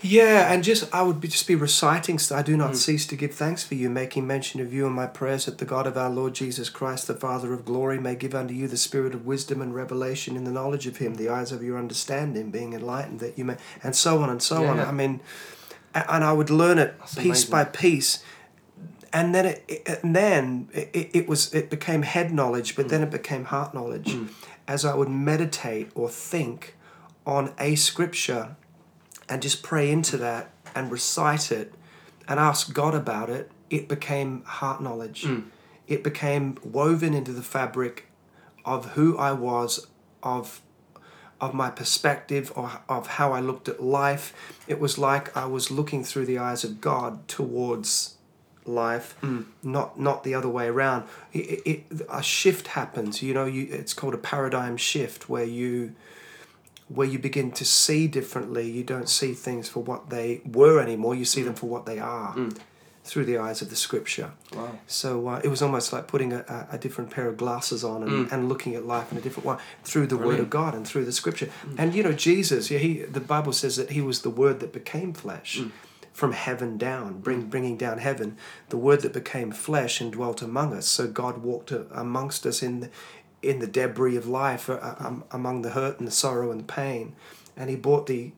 [0.00, 2.20] Yeah, and just I would be, just be reciting.
[2.32, 2.76] I do not mm.
[2.76, 5.64] cease to give thanks for you, making mention of you in my prayers that the
[5.64, 8.76] God of our Lord Jesus Christ, the Father of glory, may give unto you the
[8.76, 12.52] spirit of wisdom and revelation in the knowledge of Him, the eyes of your understanding
[12.52, 14.76] being enlightened, that you may, and so on and so Yeah, on.
[14.76, 14.88] yeah.
[14.88, 15.18] I mean,
[15.94, 17.50] and I would learn it That's piece amazing.
[17.50, 18.22] by piece.
[19.12, 22.84] And then it, it and then it, it- it was it became head knowledge, but
[22.86, 22.90] hmm.
[22.90, 24.26] then it became heart knowledge, hmm.
[24.66, 26.76] as I would meditate or think
[27.26, 28.56] on a scripture
[29.28, 30.22] and just pray into hmm.
[30.22, 31.72] that and recite it
[32.26, 35.26] and ask God about it, it became heart knowledge.
[35.86, 38.08] It became woven into the fabric
[38.64, 39.86] of who I was,
[40.22, 40.60] of
[41.40, 44.34] of my perspective or of how I looked at life.
[44.66, 48.16] It was like I was looking through the eyes of God towards
[48.68, 49.46] life, mm.
[49.62, 51.08] not not the other way around.
[51.32, 53.22] It, it, a shift happens.
[53.22, 55.94] You know, you, it's called a paradigm shift where you
[56.88, 58.70] where you begin to see differently.
[58.70, 61.14] You don't see things for what they were anymore.
[61.14, 61.58] You see them mm.
[61.58, 62.56] for what they are mm.
[63.04, 64.32] through the eyes of the scripture.
[64.54, 64.78] Wow.
[64.86, 68.02] So uh, it was almost like putting a, a, a different pair of glasses on
[68.02, 70.86] and, and looking at life in a different way through the Word of God and
[70.86, 71.50] through the Scripture.
[71.76, 74.72] And you know, Jesus, yeah, he the Bible says that He was the Word that
[74.72, 75.60] became flesh.
[76.18, 78.36] From heaven down, bring, bringing down heaven,
[78.70, 80.88] the word that became flesh and dwelt among us.
[80.88, 82.90] So God walked amongst us in the,
[83.40, 86.64] in the debris of life, uh, um, among the hurt and the sorrow and the
[86.64, 87.14] pain,
[87.56, 88.32] and He brought the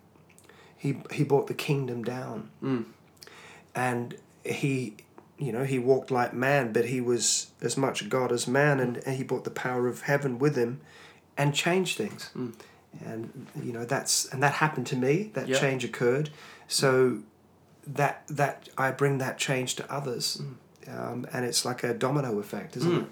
[0.76, 2.50] he he brought the kingdom down.
[3.74, 4.96] And he
[5.38, 8.98] you know he walked like man but he was as much god as man and,
[9.06, 10.80] and he brought the power of heaven with him
[11.38, 12.30] and changed things.
[13.04, 15.30] And you know that's and that happened to me.
[15.34, 15.58] That Yeah.
[15.58, 16.28] change occurred.
[16.68, 17.20] So
[17.94, 20.92] that that i bring that change to others mm.
[20.94, 23.02] um, and it's like a domino effect isn't mm.
[23.02, 23.08] it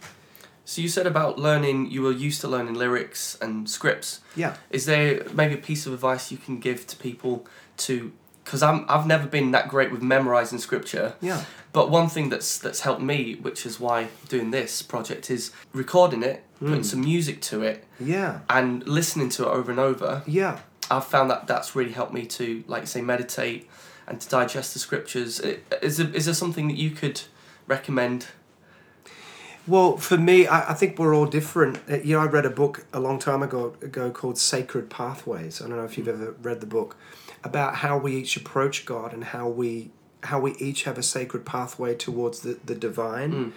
[0.68, 4.20] So you said about learning, you were used to learning lyrics and scripts.
[4.36, 7.46] yeah Is there maybe a piece of advice you can give to people
[7.86, 8.12] to?
[8.44, 11.14] Because I'm I've never been that great with memorizing scripture.
[11.22, 11.40] yeah
[11.72, 15.52] But one thing that's that's helped me, which is why I'm doing this project, is
[15.72, 16.92] recording it, putting mm.
[16.92, 20.22] some music to it, yeah and listening to it over and over.
[20.26, 20.54] yeah
[20.90, 23.60] I've found that that's really helped me to, like say, meditate
[24.08, 25.40] and to digest the scriptures.
[25.82, 27.22] Is there, is there something that you could
[27.66, 28.26] recommend?
[29.66, 31.78] Well, for me, I, I think we're all different.
[31.90, 35.60] Uh, You know, I read a book a long time ago, ago called Sacred Pathways.
[35.60, 36.96] I don't know if you've ever read the book
[37.44, 39.90] about how we each approach God and how we
[40.24, 43.52] how we each have a sacred pathway towards the, the divine.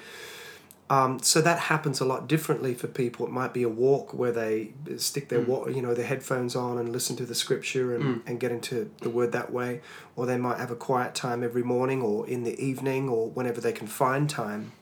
[0.92, 3.26] Um, so that happens a lot differently for people.
[3.26, 5.48] It might be a walk where they stick their mm.
[5.48, 8.22] wa- you know their headphones on and listen to the scripture and, mm.
[8.26, 9.80] and get into the word that way,
[10.18, 13.62] or they might have a quiet time every morning or in the evening or whenever
[13.62, 14.74] they can find time.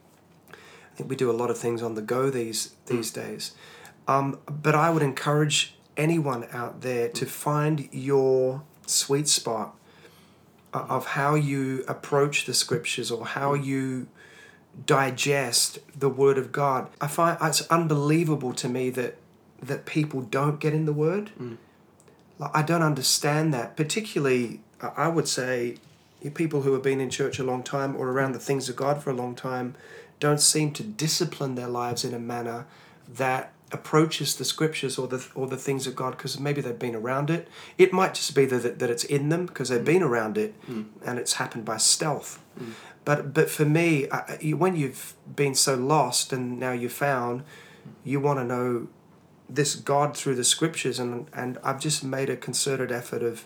[0.52, 2.88] I think we do a lot of things on the go these mm.
[2.88, 3.52] these days.
[4.08, 9.76] Um, but I would encourage anyone out there to find your sweet spot
[10.74, 14.08] uh, of how you approach the scriptures or how you
[14.86, 16.90] digest the word of God.
[17.02, 19.18] I find it's unbelievable to me that
[19.62, 21.32] that people don't get in the word.
[21.40, 21.58] Mm.
[22.38, 25.78] Like, I don't understand that, particularly I would say
[26.34, 29.02] people who have been in church a long time or around the things of God
[29.02, 29.76] for a long time
[30.20, 32.66] don't seem to discipline their lives in a manner
[33.08, 36.96] that approaches the scriptures or the or the things of God because maybe they've been
[36.96, 37.48] around it.
[37.78, 39.86] It might just be that that it's in them because they've mm.
[39.86, 40.86] been around it mm.
[41.06, 42.40] and it's happened by stealth.
[43.06, 47.44] But but for me, I, when you've been so lost and now you're found,
[48.04, 48.88] you want to know
[49.50, 53.46] this God through the scriptures and and I've just made a concerted effort of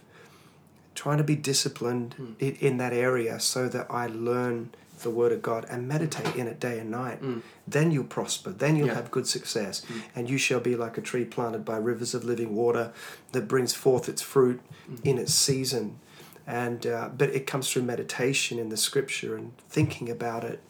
[0.95, 2.33] trying to be disciplined hmm.
[2.39, 4.69] in, in that area so that I learn
[5.01, 7.17] the word of God and meditate in it day and night.
[7.19, 7.39] Hmm.
[7.67, 8.51] Then you'll prosper.
[8.51, 8.95] Then you'll Yeah.
[8.95, 9.83] have good success.
[9.85, 9.99] Hmm.
[10.15, 12.91] And you shall be like a tree planted by rivers of living water
[13.31, 14.61] that brings forth its fruit
[15.03, 15.99] in its season.
[16.45, 20.61] And uh, but it comes through meditation in the scripture and thinking about it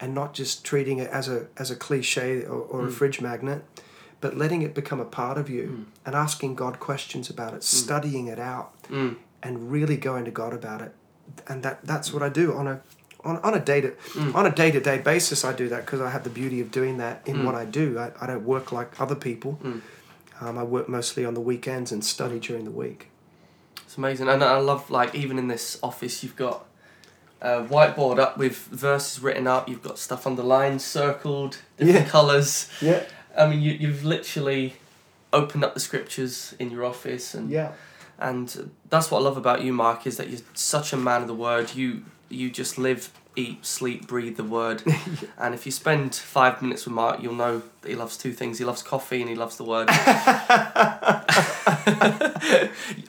[0.00, 2.92] and not just treating it as a as a cliche or, or a mm.
[2.92, 3.64] fridge magnet,
[4.20, 6.06] but letting it become a part of you mm.
[6.06, 7.62] and asking God questions about it, mm.
[7.62, 8.74] studying it out,
[9.42, 10.94] and really going to God about it.
[11.48, 12.82] And that that's what I do on a
[13.24, 13.94] on, on a day to
[14.34, 15.44] on a day to day basis.
[15.44, 17.98] I do that because I have the beauty of doing that in what I do.
[17.98, 19.58] I, I don't work like other people.
[20.40, 23.08] Um, I work mostly on the weekends and study during the week.
[23.94, 26.64] It's amazing, and I love like even in this office, you've got
[27.40, 29.68] a whiteboard up with verses written up.
[29.68, 32.10] You've got stuff underlined, circled, different Yeah.
[32.10, 32.68] colours.
[32.80, 33.04] Yeah,
[33.38, 34.74] I mean, you you've literally
[35.32, 37.70] opened up the scriptures in your office, and yeah,
[38.18, 41.28] and that's what I love about you, Mark, is that you're such a man of
[41.28, 41.76] the word.
[41.76, 44.82] You you just live, eat, sleep, breathe the word.
[45.38, 48.58] and if you spend five minutes with Mark, you'll know that he loves two things.
[48.58, 49.88] He loves coffee and he loves the word.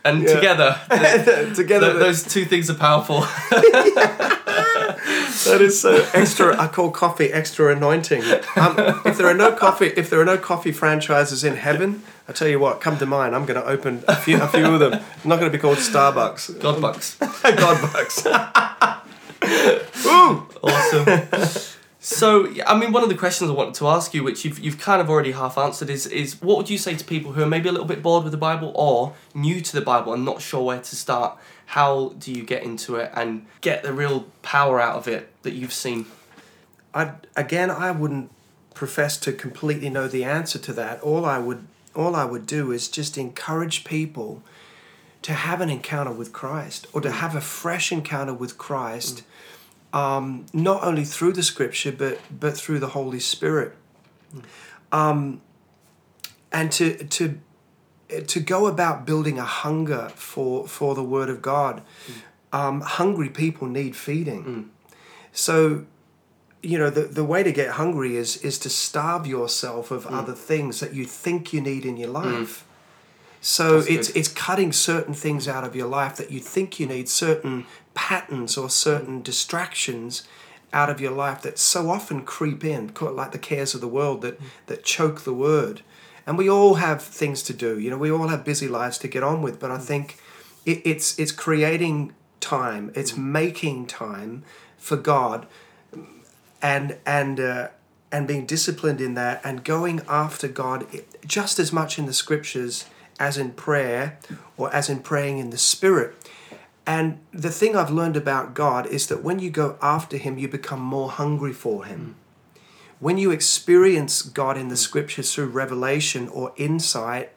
[0.03, 0.35] and Yeah.
[0.35, 3.21] together, th- Together, th- those two things are powerful.
[5.45, 6.59] that is so extra.
[6.59, 8.23] I call coffee extra anointing.
[8.55, 12.31] Um, if there are no coffee, if there are no coffee franchises in heaven, I
[12.33, 13.33] tell you what, come to mine.
[13.33, 14.93] I'm going to open a few, a few of them.
[14.93, 16.59] I'm not going to be called Starbucks.
[16.61, 17.17] God bucks.
[19.41, 20.51] Godbucks.
[20.65, 21.75] Awesome.
[22.05, 24.77] So, I mean, one of the questions I wanted to ask you, which you've, you've
[24.77, 27.47] kind of already half answered, is, is what would you say to people who are
[27.47, 30.39] maybe a little bit bored with the Bible or new to the Bible and not
[30.39, 31.35] sure where to start?
[31.65, 35.53] How do you get into it and get the real power out of it that
[35.53, 36.05] you've seen?
[36.93, 38.29] I again, I wouldn't
[38.75, 41.01] profess to completely know the answer to that.
[41.01, 41.65] All I would,
[41.95, 44.43] all I would do is just encourage people
[45.25, 49.23] to have an encounter with Christ or to have a fresh encounter with Christ,
[49.91, 53.73] um, not only through the Scripture but but through the Holy Spirit,
[54.91, 55.41] um,
[56.51, 57.39] and to to
[58.27, 61.81] to go about building a hunger for for the Word of God.
[62.53, 64.69] Um, hungry people need feeding.
[65.31, 65.87] So
[66.61, 70.33] you know the, the way to get hungry is is to starve yourself of other
[70.33, 72.63] things that you think you need in your life
[73.47, 74.17] so That's it's good.
[74.17, 78.57] it's cutting certain things out of your life that you think you need certain patterns
[78.57, 80.27] or certain distractions
[80.73, 84.21] out of your life that so often creep in like the cares of the world
[84.23, 85.81] that that choke the word.
[86.27, 89.07] And we all have things to do you know we all have busy lives to
[89.07, 90.17] get on with but i think
[90.65, 94.41] it, it's it's creating time it's making time
[94.77, 95.45] for god
[96.63, 97.67] and and uh,
[98.11, 100.87] and being disciplined in that and going after God
[101.25, 102.85] just as much in the scriptures
[103.19, 104.19] as in prayer
[104.57, 106.15] or as in praying in the spirit.
[106.87, 110.47] And the thing I've learned about God is that when you go after him you
[110.47, 112.15] become more hungry for him.
[112.99, 117.31] When you experience God in the scriptures through revelation or insight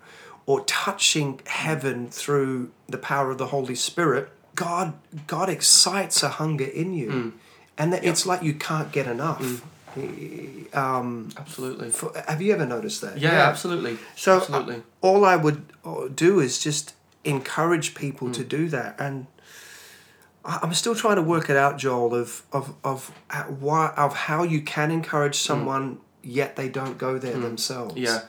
[0.46, 4.94] or touching heaven through the power of the Holy Spirit, God
[5.26, 7.10] God excites a hunger in you.
[7.10, 7.32] Mm.
[7.76, 9.40] And that it's like you can't get enough.
[9.40, 9.60] Mm.
[10.72, 11.90] Um, Absolutely.
[11.90, 13.18] for, have you ever noticed that?
[13.18, 13.98] Yeah, absolutely.
[14.16, 14.82] So uh, absolutely.
[15.00, 19.26] all I would uh, do is just encourage people to do that, and
[20.44, 23.12] I- I'm still trying to work it out, Joel, of of of
[23.60, 27.96] why of how you can encourage someone yet they don't go there themselves.
[27.96, 28.22] Yeah.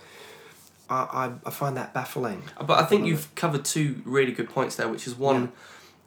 [0.90, 2.42] I, I I find that baffling.
[2.66, 5.52] But I think you've covered two really good points there, which is one,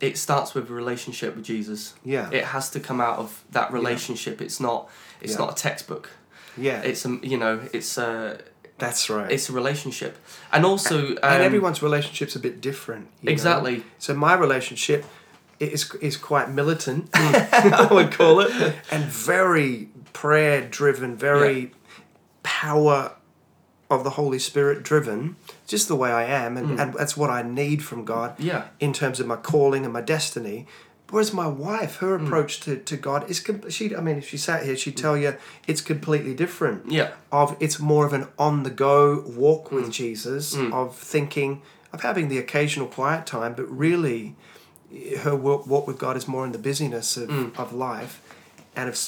[0.02, 1.94] it starts with a relationship with Jesus.
[2.04, 2.28] Yeah.
[2.30, 4.42] It has to come out of that relationship.
[4.42, 4.90] It's not.
[5.22, 5.38] It's Yeah.
[5.38, 6.10] not a textbook.
[6.56, 8.38] Yeah, It's a you know it's a
[8.76, 9.30] that's right.
[9.32, 10.18] it's a relationship,
[10.52, 13.06] and also um, and everyone's relationship's a bit different.
[13.22, 13.32] you know?
[13.32, 13.84] Exactly.
[13.98, 15.04] So my relationship
[15.60, 18.50] is is quite militant, I would call it,
[18.90, 21.72] and very prayer driven, very
[22.42, 23.12] power
[23.92, 25.36] of the Holy Spirit driven.
[25.66, 26.80] Just the way I am, and, mm.
[26.80, 28.38] and that's what I need from God.
[28.38, 28.68] Yeah.
[28.80, 30.66] In terms of my calling and my destiny.
[31.10, 32.24] Whereas my wife, her mm.
[32.24, 33.94] approach to, to God is com- she.
[33.94, 35.36] I mean, if she sat here, she'd tell you
[35.66, 37.10] it's completely different Yeah.
[37.30, 39.92] of it's more of an on the go walk with mm.
[39.92, 41.60] Jesus of thinking
[41.92, 44.34] of having the occasional quiet time but really
[45.20, 48.22] her walk, walk with God is more in the busyness of, of life
[48.74, 48.98] and of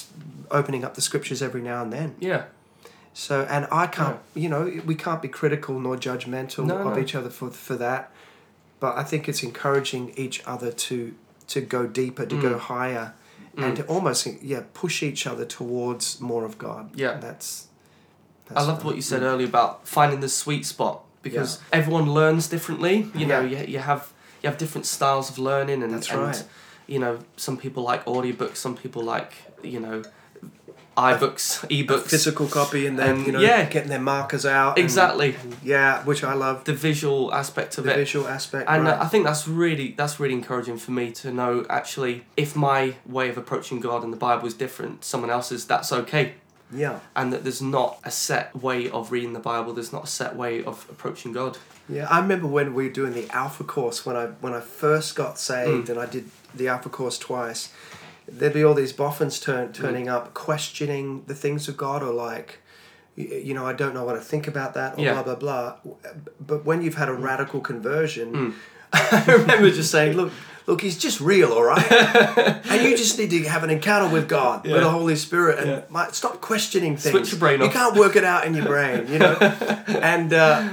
[0.51, 2.43] opening up the scriptures every now and then Yeah.
[3.17, 7.01] So and I can't you know we can't be critical nor judgmental No, of no.
[7.03, 8.11] each other for for that
[8.83, 10.97] but I think it's encouraging each other to
[11.53, 12.41] to go deeper to Mm.
[12.49, 13.07] go higher
[13.57, 17.13] and to almost yeah push each other towards more of God Yeah.
[17.25, 17.67] that's,
[18.49, 22.43] I that's loved what you said earlier about finding the sweet spot because everyone learns
[22.55, 22.95] differently.
[23.15, 23.61] You know, Yeah.
[23.61, 24.03] you, you have
[24.41, 26.43] you have different styles of learning, and That's and.
[26.93, 27.13] You know,
[27.45, 29.31] some people like audiobooks, some people like
[29.73, 29.97] you know,
[30.97, 32.07] iBooks, ebooks.
[32.09, 33.65] physical copy and then Um, you know yeah.
[33.65, 37.91] getting their markers out and- Exactly, yeah which i love the visual aspect of the
[37.91, 37.93] it.
[37.95, 39.01] The visual aspect And uh, right.
[39.01, 43.29] I think that's really that's really encouraging for me to know actually if my way
[43.29, 46.33] of approaching God and the Bible is different, someone else's, that's okay.
[46.71, 49.73] yeah And that there's not a set way of reading the Bible.
[49.73, 51.57] There's not a set way of approaching God.
[51.97, 55.09] yeah i remember when we were doing the alpha course when i when i first
[55.21, 55.37] got Mm.
[55.51, 56.25] saved and i did
[56.59, 57.61] the alpha course twice
[58.27, 59.73] there'd be all these boffins turn, Mm.
[59.73, 62.59] turning up questioning the things of god or like
[63.15, 65.11] you know i don't know what to think about that or Yeah.
[65.15, 65.23] Mm.
[65.23, 65.93] blah blah blah
[66.39, 68.55] but when you've had a radical conversion
[68.93, 70.31] i remember just saying look
[70.67, 71.91] look he's just real all right
[72.71, 75.83] and you just need to have an encounter with God, with the Holy Spirit, and
[75.91, 77.11] my, stop questioning things.
[77.11, 77.67] Switch your brain off.
[77.67, 79.33] You can't work it out in your brain, you know.
[79.87, 80.67] and uh,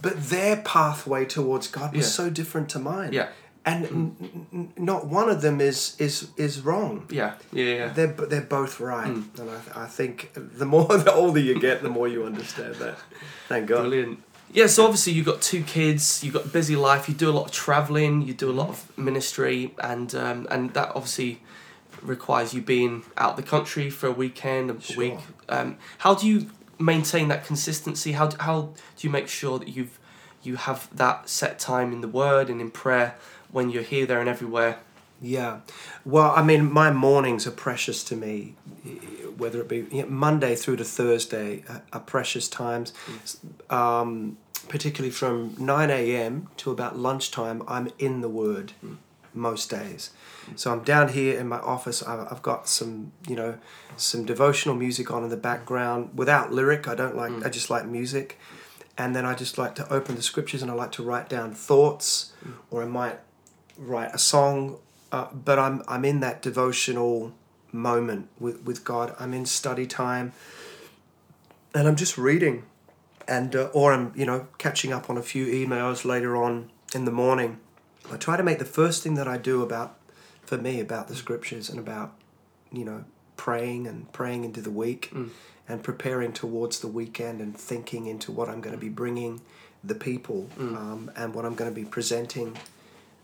[0.00, 2.10] but their pathway towards God was Yeah.
[2.10, 3.12] so different to mine.
[3.12, 3.28] Yeah.
[3.68, 7.06] And n- n- not one of them is is is wrong.
[7.10, 7.88] Yeah, yeah, yeah.
[7.96, 11.90] They're they're both right, and I, I think the more the older you get, the
[11.98, 12.96] more you understand that.
[13.48, 13.82] Thank God.
[13.82, 14.18] Brilliant.
[14.50, 17.36] Yeah, so obviously you've got two kids, you've got a busy life, you do a
[17.38, 21.42] lot of travelling, you do a lot of ministry, and um, and that obviously
[22.02, 24.96] requires you being out the country for a weekend, a Sure.
[24.96, 25.18] week.
[25.48, 26.46] Um, how do you
[26.78, 28.12] maintain that consistency?
[28.12, 28.60] How, do- how
[28.96, 29.98] do you make sure that you've
[30.42, 33.16] you have that set time in the Word and in prayer
[33.50, 34.78] when you're here, there, and everywhere?
[35.20, 35.60] Yeah,
[36.04, 38.54] well, I mean, my mornings are precious to me,
[39.36, 42.92] whether it be you know, Monday through to Thursday are, are precious times.
[43.06, 43.74] Mm.
[43.74, 44.38] Um,
[44.68, 46.48] particularly from nine a.m.
[46.58, 48.96] to about lunchtime, I'm in the Word mm.
[49.34, 50.10] most days.
[50.46, 50.58] Mm.
[50.58, 52.02] So I'm down here in my office.
[52.02, 53.58] I've got some, you know,
[53.96, 56.86] some devotional music on in the background without lyric.
[56.86, 57.44] I don't like.
[57.44, 58.38] I just like music,
[58.96, 61.54] and then I just like to open the scriptures and I like to write down
[61.54, 62.32] thoughts,
[62.70, 63.18] or I might
[63.78, 64.78] write a song.
[65.10, 67.32] Uh, but I'm I'm in that devotional
[67.72, 69.14] moment with with God.
[69.18, 70.32] I'm in study time,
[71.74, 72.64] and I'm just reading,
[73.26, 77.06] and uh, or I'm you know catching up on a few emails later on in
[77.06, 77.58] the morning.
[78.12, 79.98] I try to make the first thing that I do about
[80.42, 82.14] for me about the scriptures and about
[82.70, 83.04] you know
[83.36, 85.12] praying and praying into the week
[85.68, 89.40] and preparing towards the weekend and thinking into what I'm going to be bringing
[89.84, 92.56] the people um, and what I'm going to be presenting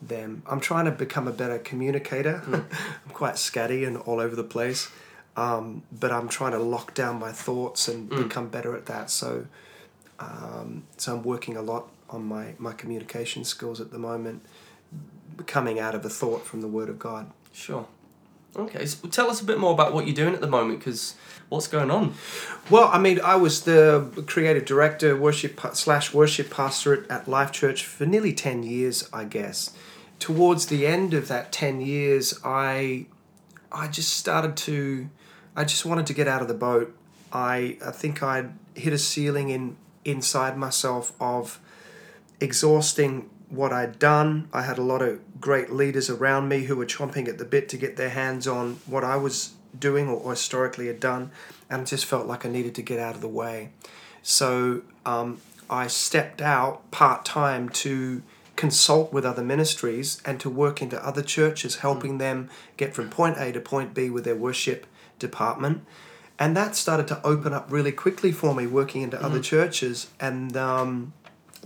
[0.09, 0.43] them.
[0.47, 2.43] I'm trying to become a better communicator.
[2.47, 4.91] I'm quite scatty and all over the place,
[5.37, 9.11] um, but I'm trying to lock down my thoughts and become better at that.
[9.11, 9.47] So,
[10.19, 14.45] um, so I'm working a lot on my my communication skills at the moment,
[15.47, 17.31] coming out of a thought from the Word of God.
[17.53, 17.87] Sure.
[18.57, 21.17] Okay, so tell us a bit more about what you're doing at the moment, because
[21.49, 22.15] what's going on?
[22.71, 27.85] Well, I mean, I was the creative director, worship slash worship pastorate at Life Church
[27.85, 29.75] for nearly ten years, I guess.
[30.19, 33.07] Towards the end of that ten years, I,
[33.71, 35.09] I just started to,
[35.55, 36.97] I just wanted to get out of the boat.
[37.33, 41.59] I I think I'd hit a ceiling in inside myself of
[42.41, 44.49] exhausting what I'd done.
[44.53, 47.69] I had a lot of great leaders around me who were chomping at the bit
[47.71, 51.31] to get their hands on what I was doing or, or historically had done,
[51.69, 53.71] and I just felt like I needed to get out of the way.
[54.23, 58.23] So um, I stepped out part time to
[58.57, 63.37] consult with other ministries and to work into other churches, helping them get from point
[63.39, 64.87] A to point B with their worship
[65.19, 65.85] department.
[66.39, 70.09] And that started to open up really quickly for me, working into other churches.
[70.19, 71.13] And um,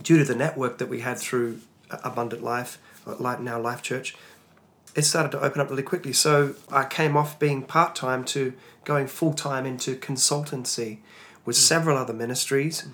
[0.02, 1.60] due to the network that we had through
[1.90, 4.14] Abundant Life, uh, like now Life Church,
[4.94, 6.12] it started to open up really quickly.
[6.12, 8.52] So I came off being part time to
[8.84, 10.98] going full time into consultancy
[11.44, 12.86] with several other ministries.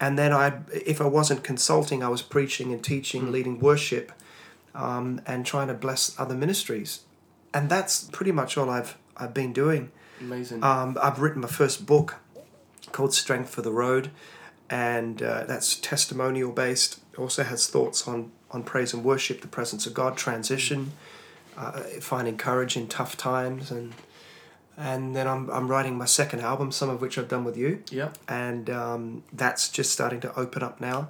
[0.00, 4.12] And then I, if I wasn't consulting, I was preaching and teaching, leading worship,
[4.74, 7.00] um, and trying to bless other ministries.
[7.52, 9.92] And that's pretty much all I've I've been doing.
[10.20, 10.64] Amazing.
[10.64, 12.16] Um, I've written my first book
[12.92, 14.10] called Strength for the Road,
[14.70, 17.00] and uh, that's testimonial based.
[17.18, 20.92] Also has thoughts on, on praise and worship, the presence of God, transition,
[21.56, 23.92] uh, finding courage in tough times, and
[24.80, 27.82] and then I'm, I'm writing my second album, some of which I've done with you,
[27.90, 28.10] yeah.
[28.26, 31.08] and um, that's just starting to open up now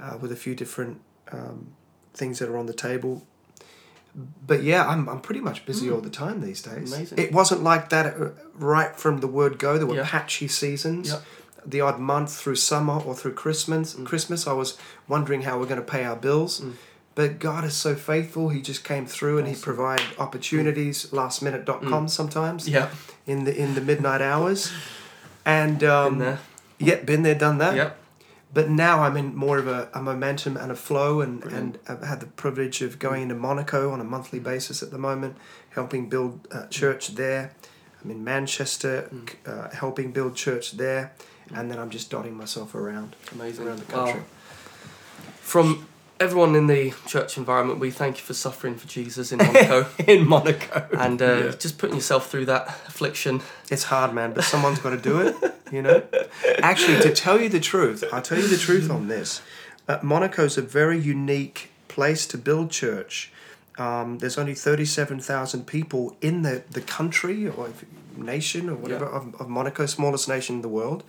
[0.00, 1.72] uh, with a few different um,
[2.14, 3.22] things that are on the table.
[4.46, 6.92] But yeah, I'm, I'm pretty much busy all the time these days.
[6.92, 7.18] Amazing.
[7.18, 9.78] It wasn't like that uh, right from the word go.
[9.78, 10.06] There were Yeah.
[10.06, 11.10] patchy seasons.
[11.10, 11.20] Yeah.
[11.64, 13.94] The odd month through summer or through Christmas.
[14.04, 14.76] Christmas, I was
[15.06, 16.62] wondering how we're going to pay our bills.
[17.14, 18.48] But God is so faithful.
[18.48, 21.06] He just came through and He provided opportunities.
[21.10, 22.88] Lastminute.com sometimes Yeah.
[23.26, 24.72] in the in the midnight hours,
[25.44, 26.38] and um, there.
[26.78, 27.76] yeah, been there, done that.
[27.76, 27.98] Yep.
[28.54, 32.02] But now I'm in more of a, a momentum and a flow, and, and I've
[32.02, 35.36] had the privilege of going into Monaco on a monthly basis at the moment,
[35.70, 37.54] helping build uh, church there.
[38.04, 41.12] I'm in Manchester, c- uh, helping build church there,
[41.54, 43.66] and then I'm just dotting myself around Amazing.
[43.68, 44.20] around the country.
[44.20, 44.26] Wow.
[45.40, 45.86] From
[46.20, 50.26] everyone in the church environment, we thank you for suffering for Jesus in Monaco in
[50.26, 51.50] Monaco, and uh, Yeah.
[51.58, 53.42] just putting yourself through that affliction.
[53.70, 55.36] It's hard, man, but someone's got to do it,
[55.72, 56.02] you know?
[56.62, 59.42] Actually, to tell you the truth, I'll tell you the truth on this.
[59.88, 63.32] Uh, Monaco's a very unique place to build church.
[63.78, 67.70] Um, there's only 37,000 people in the, the country or
[68.16, 69.16] nation or whatever Yeah.
[69.16, 71.02] of, of Monaco, smallest nation in the world.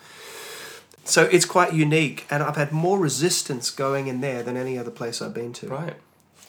[1.05, 4.91] So it's quite unique, and I've had more resistance going in there than any other
[4.91, 5.67] place I've been to.
[5.67, 5.95] Right.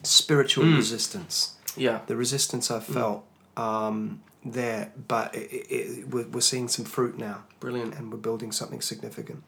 [0.02, 0.76] Spiritual Mm.
[0.76, 2.00] resistance Yeah.
[2.06, 3.24] the resistance I felt
[3.56, 7.94] um, there, but it, it, we're, we're seeing some fruit now, Brilliant.
[7.94, 9.42] and we're building something significant.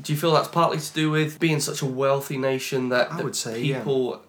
[0.00, 3.22] Do you feel that's partly to do with being such a wealthy nation that, I
[3.22, 3.78] would say, yeah.
[3.78, 4.22] people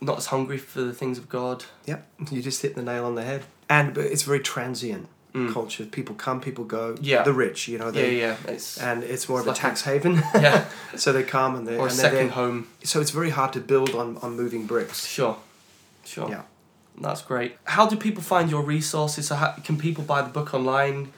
[0.00, 1.64] not as hungry for the things of God.
[1.86, 3.44] Yep, you just hit the nail on the head.
[3.68, 5.52] And but it's very transient Mm.
[5.52, 5.84] culture.
[5.86, 6.94] People come, people go.
[7.00, 7.22] Yeah.
[7.22, 7.86] the rich, you know.
[7.86, 8.36] Yeah, They, yeah.
[8.48, 10.16] It's And it's more It's of a tax haven.
[10.34, 12.30] yeah, so they come and they or a and they're second there.
[12.30, 12.68] home.
[12.84, 15.06] So it's very hard to build on on moving bricks.
[15.06, 15.38] Sure,
[16.04, 16.28] sure.
[16.28, 16.42] Yeah.
[17.00, 17.56] That's great.
[17.64, 19.28] How do people find your resources?
[19.28, 21.10] So how, can people buy the book online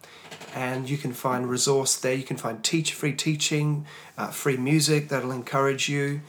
[0.54, 2.14] and you can find resource there.
[2.14, 3.86] You can find teach free teaching,
[4.16, 6.20] uh, free music that'll encourage you.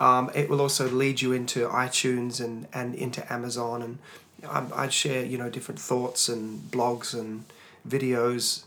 [0.00, 3.98] Um, it will also lead you into iTunes and, and into Amazon, and
[4.48, 7.44] I, I'd share you know different thoughts and blogs and
[7.86, 8.64] videos,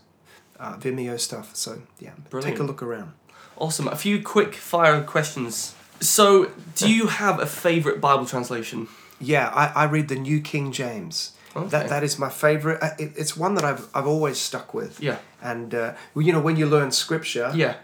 [0.60, 1.56] uh, Vimeo stuff.
[1.56, 2.12] So yeah,
[2.42, 3.14] take a look around.
[3.58, 3.88] Awesome.
[3.88, 5.76] A few quick fire questions.
[6.00, 8.88] So, do you have a favorite Bible translation?
[9.20, 11.34] Yeah, I, I read the New King James.
[11.56, 11.68] Okay.
[11.70, 12.80] That that is my favorite.
[12.82, 15.00] Uh, It, it's one that I've I've always stuck with.
[15.04, 15.18] Yeah.
[15.42, 17.76] And uh, well, you know when you learn scripture, Yeah.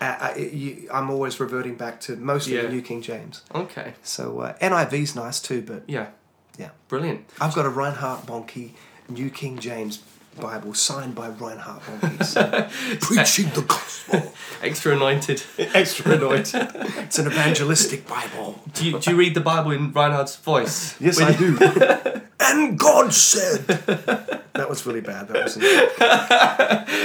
[0.00, 2.62] uh, I, it- you, I'm always reverting back to mostly Yeah.
[2.66, 3.42] the New King James.
[3.54, 3.94] Okay.
[4.02, 6.06] So uh, NIV's nice too, but Yeah.
[6.58, 7.20] yeah, Brilliant.
[7.40, 8.70] I've got a Reinhard Bonnke
[9.08, 10.02] New King James
[10.40, 12.24] Bible signed by Reinhard Bonnke.
[12.24, 12.42] So,
[13.00, 14.32] preaching the gospel,
[14.62, 15.42] Extra anointed.
[15.58, 16.68] extra anointed.
[17.06, 18.60] It's an evangelistic Bible.
[18.74, 20.96] Do you, do you read the Bible in Reinhard's voice?
[21.00, 22.20] Yes, When I do.
[22.44, 24.40] And God said.
[24.54, 25.26] That was really bad.
[25.26, 25.64] That wasn't.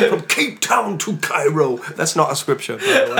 [0.10, 1.78] From Cape Town to Cairo.
[1.96, 3.16] That's not a scripture, by the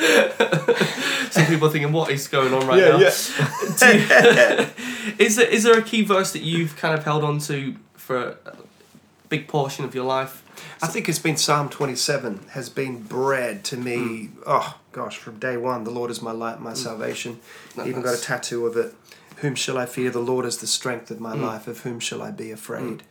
[1.30, 2.98] Some people are thinking, what is going on right now?
[2.98, 3.08] Do you-
[5.24, 8.36] is, there, is there a key verse that you've kind of held on to for
[8.44, 8.56] a
[9.28, 10.42] big portion of your life?
[10.82, 14.26] I think it's been Psalm 27 has been bred to me.
[14.26, 14.40] Hmm.
[14.44, 16.76] Oh gosh, from day one, the Lord is my light, my hmm.
[16.76, 17.38] salvation.
[17.76, 18.92] That- Even got a tattoo of it.
[19.40, 20.10] Whom shall I fear?
[20.10, 21.66] The Lord is the strength of my life.
[21.66, 23.02] Of whom shall I be afraid?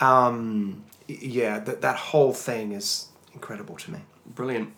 [0.00, 4.00] Um, yeah, that that whole thing is incredible to me.
[4.26, 4.72] Brilliant.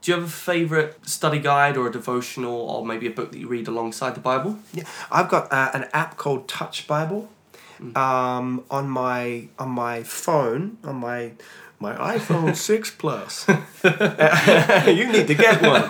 [0.00, 3.38] Do you have a favourite study guide or a devotional or maybe a book that
[3.38, 4.58] you read alongside the Bible?
[4.72, 4.82] Yeah,
[5.12, 7.28] I've got uh, an app called Touch Bible
[7.94, 11.32] um, on my on my phone on my
[11.82, 13.46] my iPhone six plus.
[14.88, 15.82] you need to get one.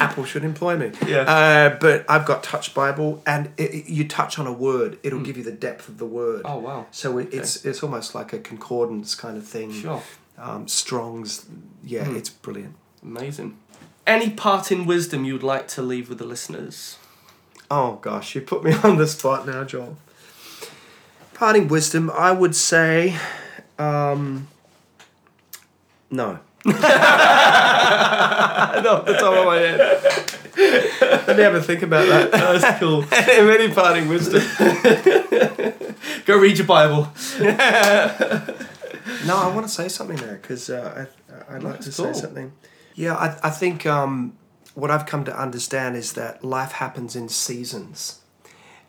[0.00, 0.92] Apple should employ me.
[1.06, 1.20] Yeah.
[1.22, 5.20] Uh, but I've got Touch Bible, and it, it- you touch on a word, it'll
[5.20, 6.42] give you the depth of the word.
[6.46, 6.86] Oh, wow.
[6.90, 9.70] So it, it's it's almost like a concordance kind of thing.
[9.72, 10.02] Sure.
[10.38, 11.46] Um, Strong's,
[11.84, 12.74] yeah, it's brilliant.
[13.02, 13.58] Amazing.
[14.06, 16.98] Any parting wisdom you'd like to leave with the listeners?
[17.70, 19.96] Oh gosh, you put me on the spot now, Joel.
[21.34, 23.16] Parting wisdom, I would say,
[23.78, 24.46] um,
[26.14, 26.38] no.
[26.64, 26.72] no,
[29.02, 29.78] the top of my head.
[31.26, 32.30] Let me have a think about that.
[32.60, 33.04] That's cool.
[33.12, 34.42] Any parting wisdom?
[36.24, 37.12] Go read your Bible.
[39.26, 41.06] No, I want to say something there because uh,
[41.48, 42.14] I, I'd like That's to cool.
[42.14, 42.52] say something.
[42.94, 44.36] Yeah, I, I think um,
[44.74, 48.20] what I've come to understand is that life happens in seasons.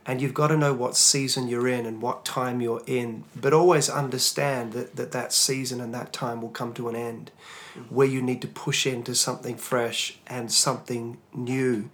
[0.07, 3.53] And you've got to know what season you're in and what time you're in, but
[3.53, 7.32] always understand that that, that season and that time will come to an end
[7.90, 11.90] where you need to push into something fresh and something new.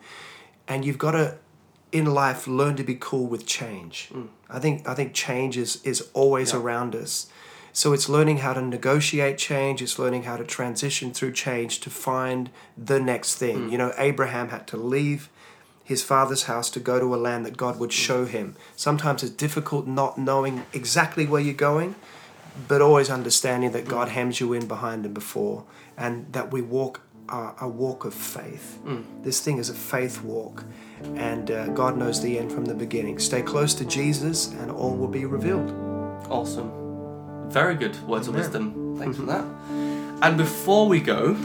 [0.67, 1.37] And you've got to,
[1.91, 4.09] in life, learn to be cool with change.
[4.13, 4.27] Mm.
[4.49, 6.59] I think I think change is, is always Yeah.
[6.59, 7.27] around us.
[7.73, 11.89] So it's learning how to negotiate change, it's learning how to transition through change to
[11.89, 13.69] find the next thing.
[13.69, 13.71] Mm.
[13.71, 15.29] You know, Abraham had to leave
[15.83, 18.55] his father's house to go to a land that God would show him.
[18.75, 21.95] Sometimes it's difficult not knowing exactly where you're going,
[22.67, 25.63] but always understanding that God hems you in behind and before,
[25.97, 28.79] and that we walk uh, a walk of faith.
[29.23, 30.65] This thing is a faith walk,
[31.15, 33.19] and uh, God knows the end from the beginning.
[33.19, 35.71] Stay close to Jesus, and all will be revealed.
[36.29, 36.71] Awesome.
[37.49, 38.97] Very good words of wisdom.
[38.97, 39.45] Thanks for that.
[40.21, 41.35] And before we go,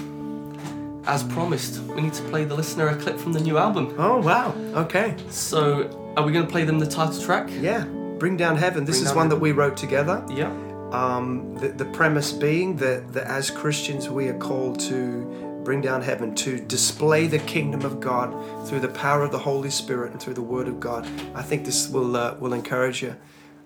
[1.06, 3.94] as promised, we need to play the listener a clip from the new album.
[3.98, 4.54] Oh, wow.
[4.74, 5.16] Okay.
[5.30, 7.48] So, are we going to play them the title track?
[7.50, 7.84] Yeah.
[8.18, 8.84] Bring Down Heaven.
[8.84, 10.24] This Bring is Down one that we wrote together.
[10.30, 10.50] Yeah.
[10.92, 16.00] Um, the, the premise being that, that as Christians we are called to bring down
[16.00, 18.30] heaven, to display the kingdom of God
[18.68, 21.04] through the power of the Holy Spirit and through the Word of God.
[21.34, 23.16] I think this will uh, will encourage you.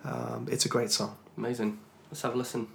[0.03, 1.17] Um, it's a great song.
[1.37, 1.79] Amazing.
[2.11, 2.69] Let's have a listen.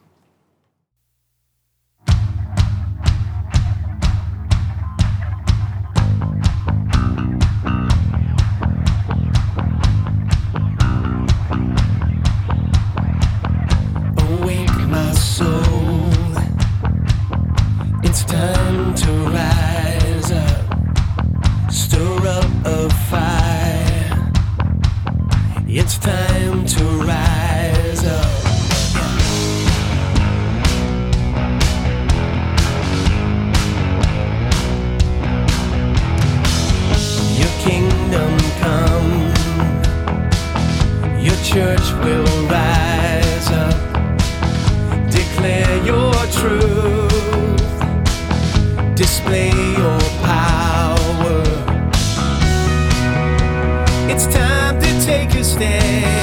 [25.77, 26.34] It's time
[55.55, 56.14] stay.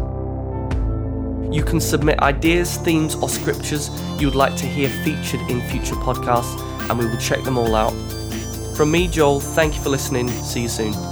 [1.51, 3.91] You can submit ideas, themes, or scriptures
[4.21, 7.75] you would like to hear featured in future podcasts, and we will check them all
[7.75, 7.93] out.
[8.77, 10.29] From me, Joel, thank you for listening.
[10.29, 11.10] See you soon.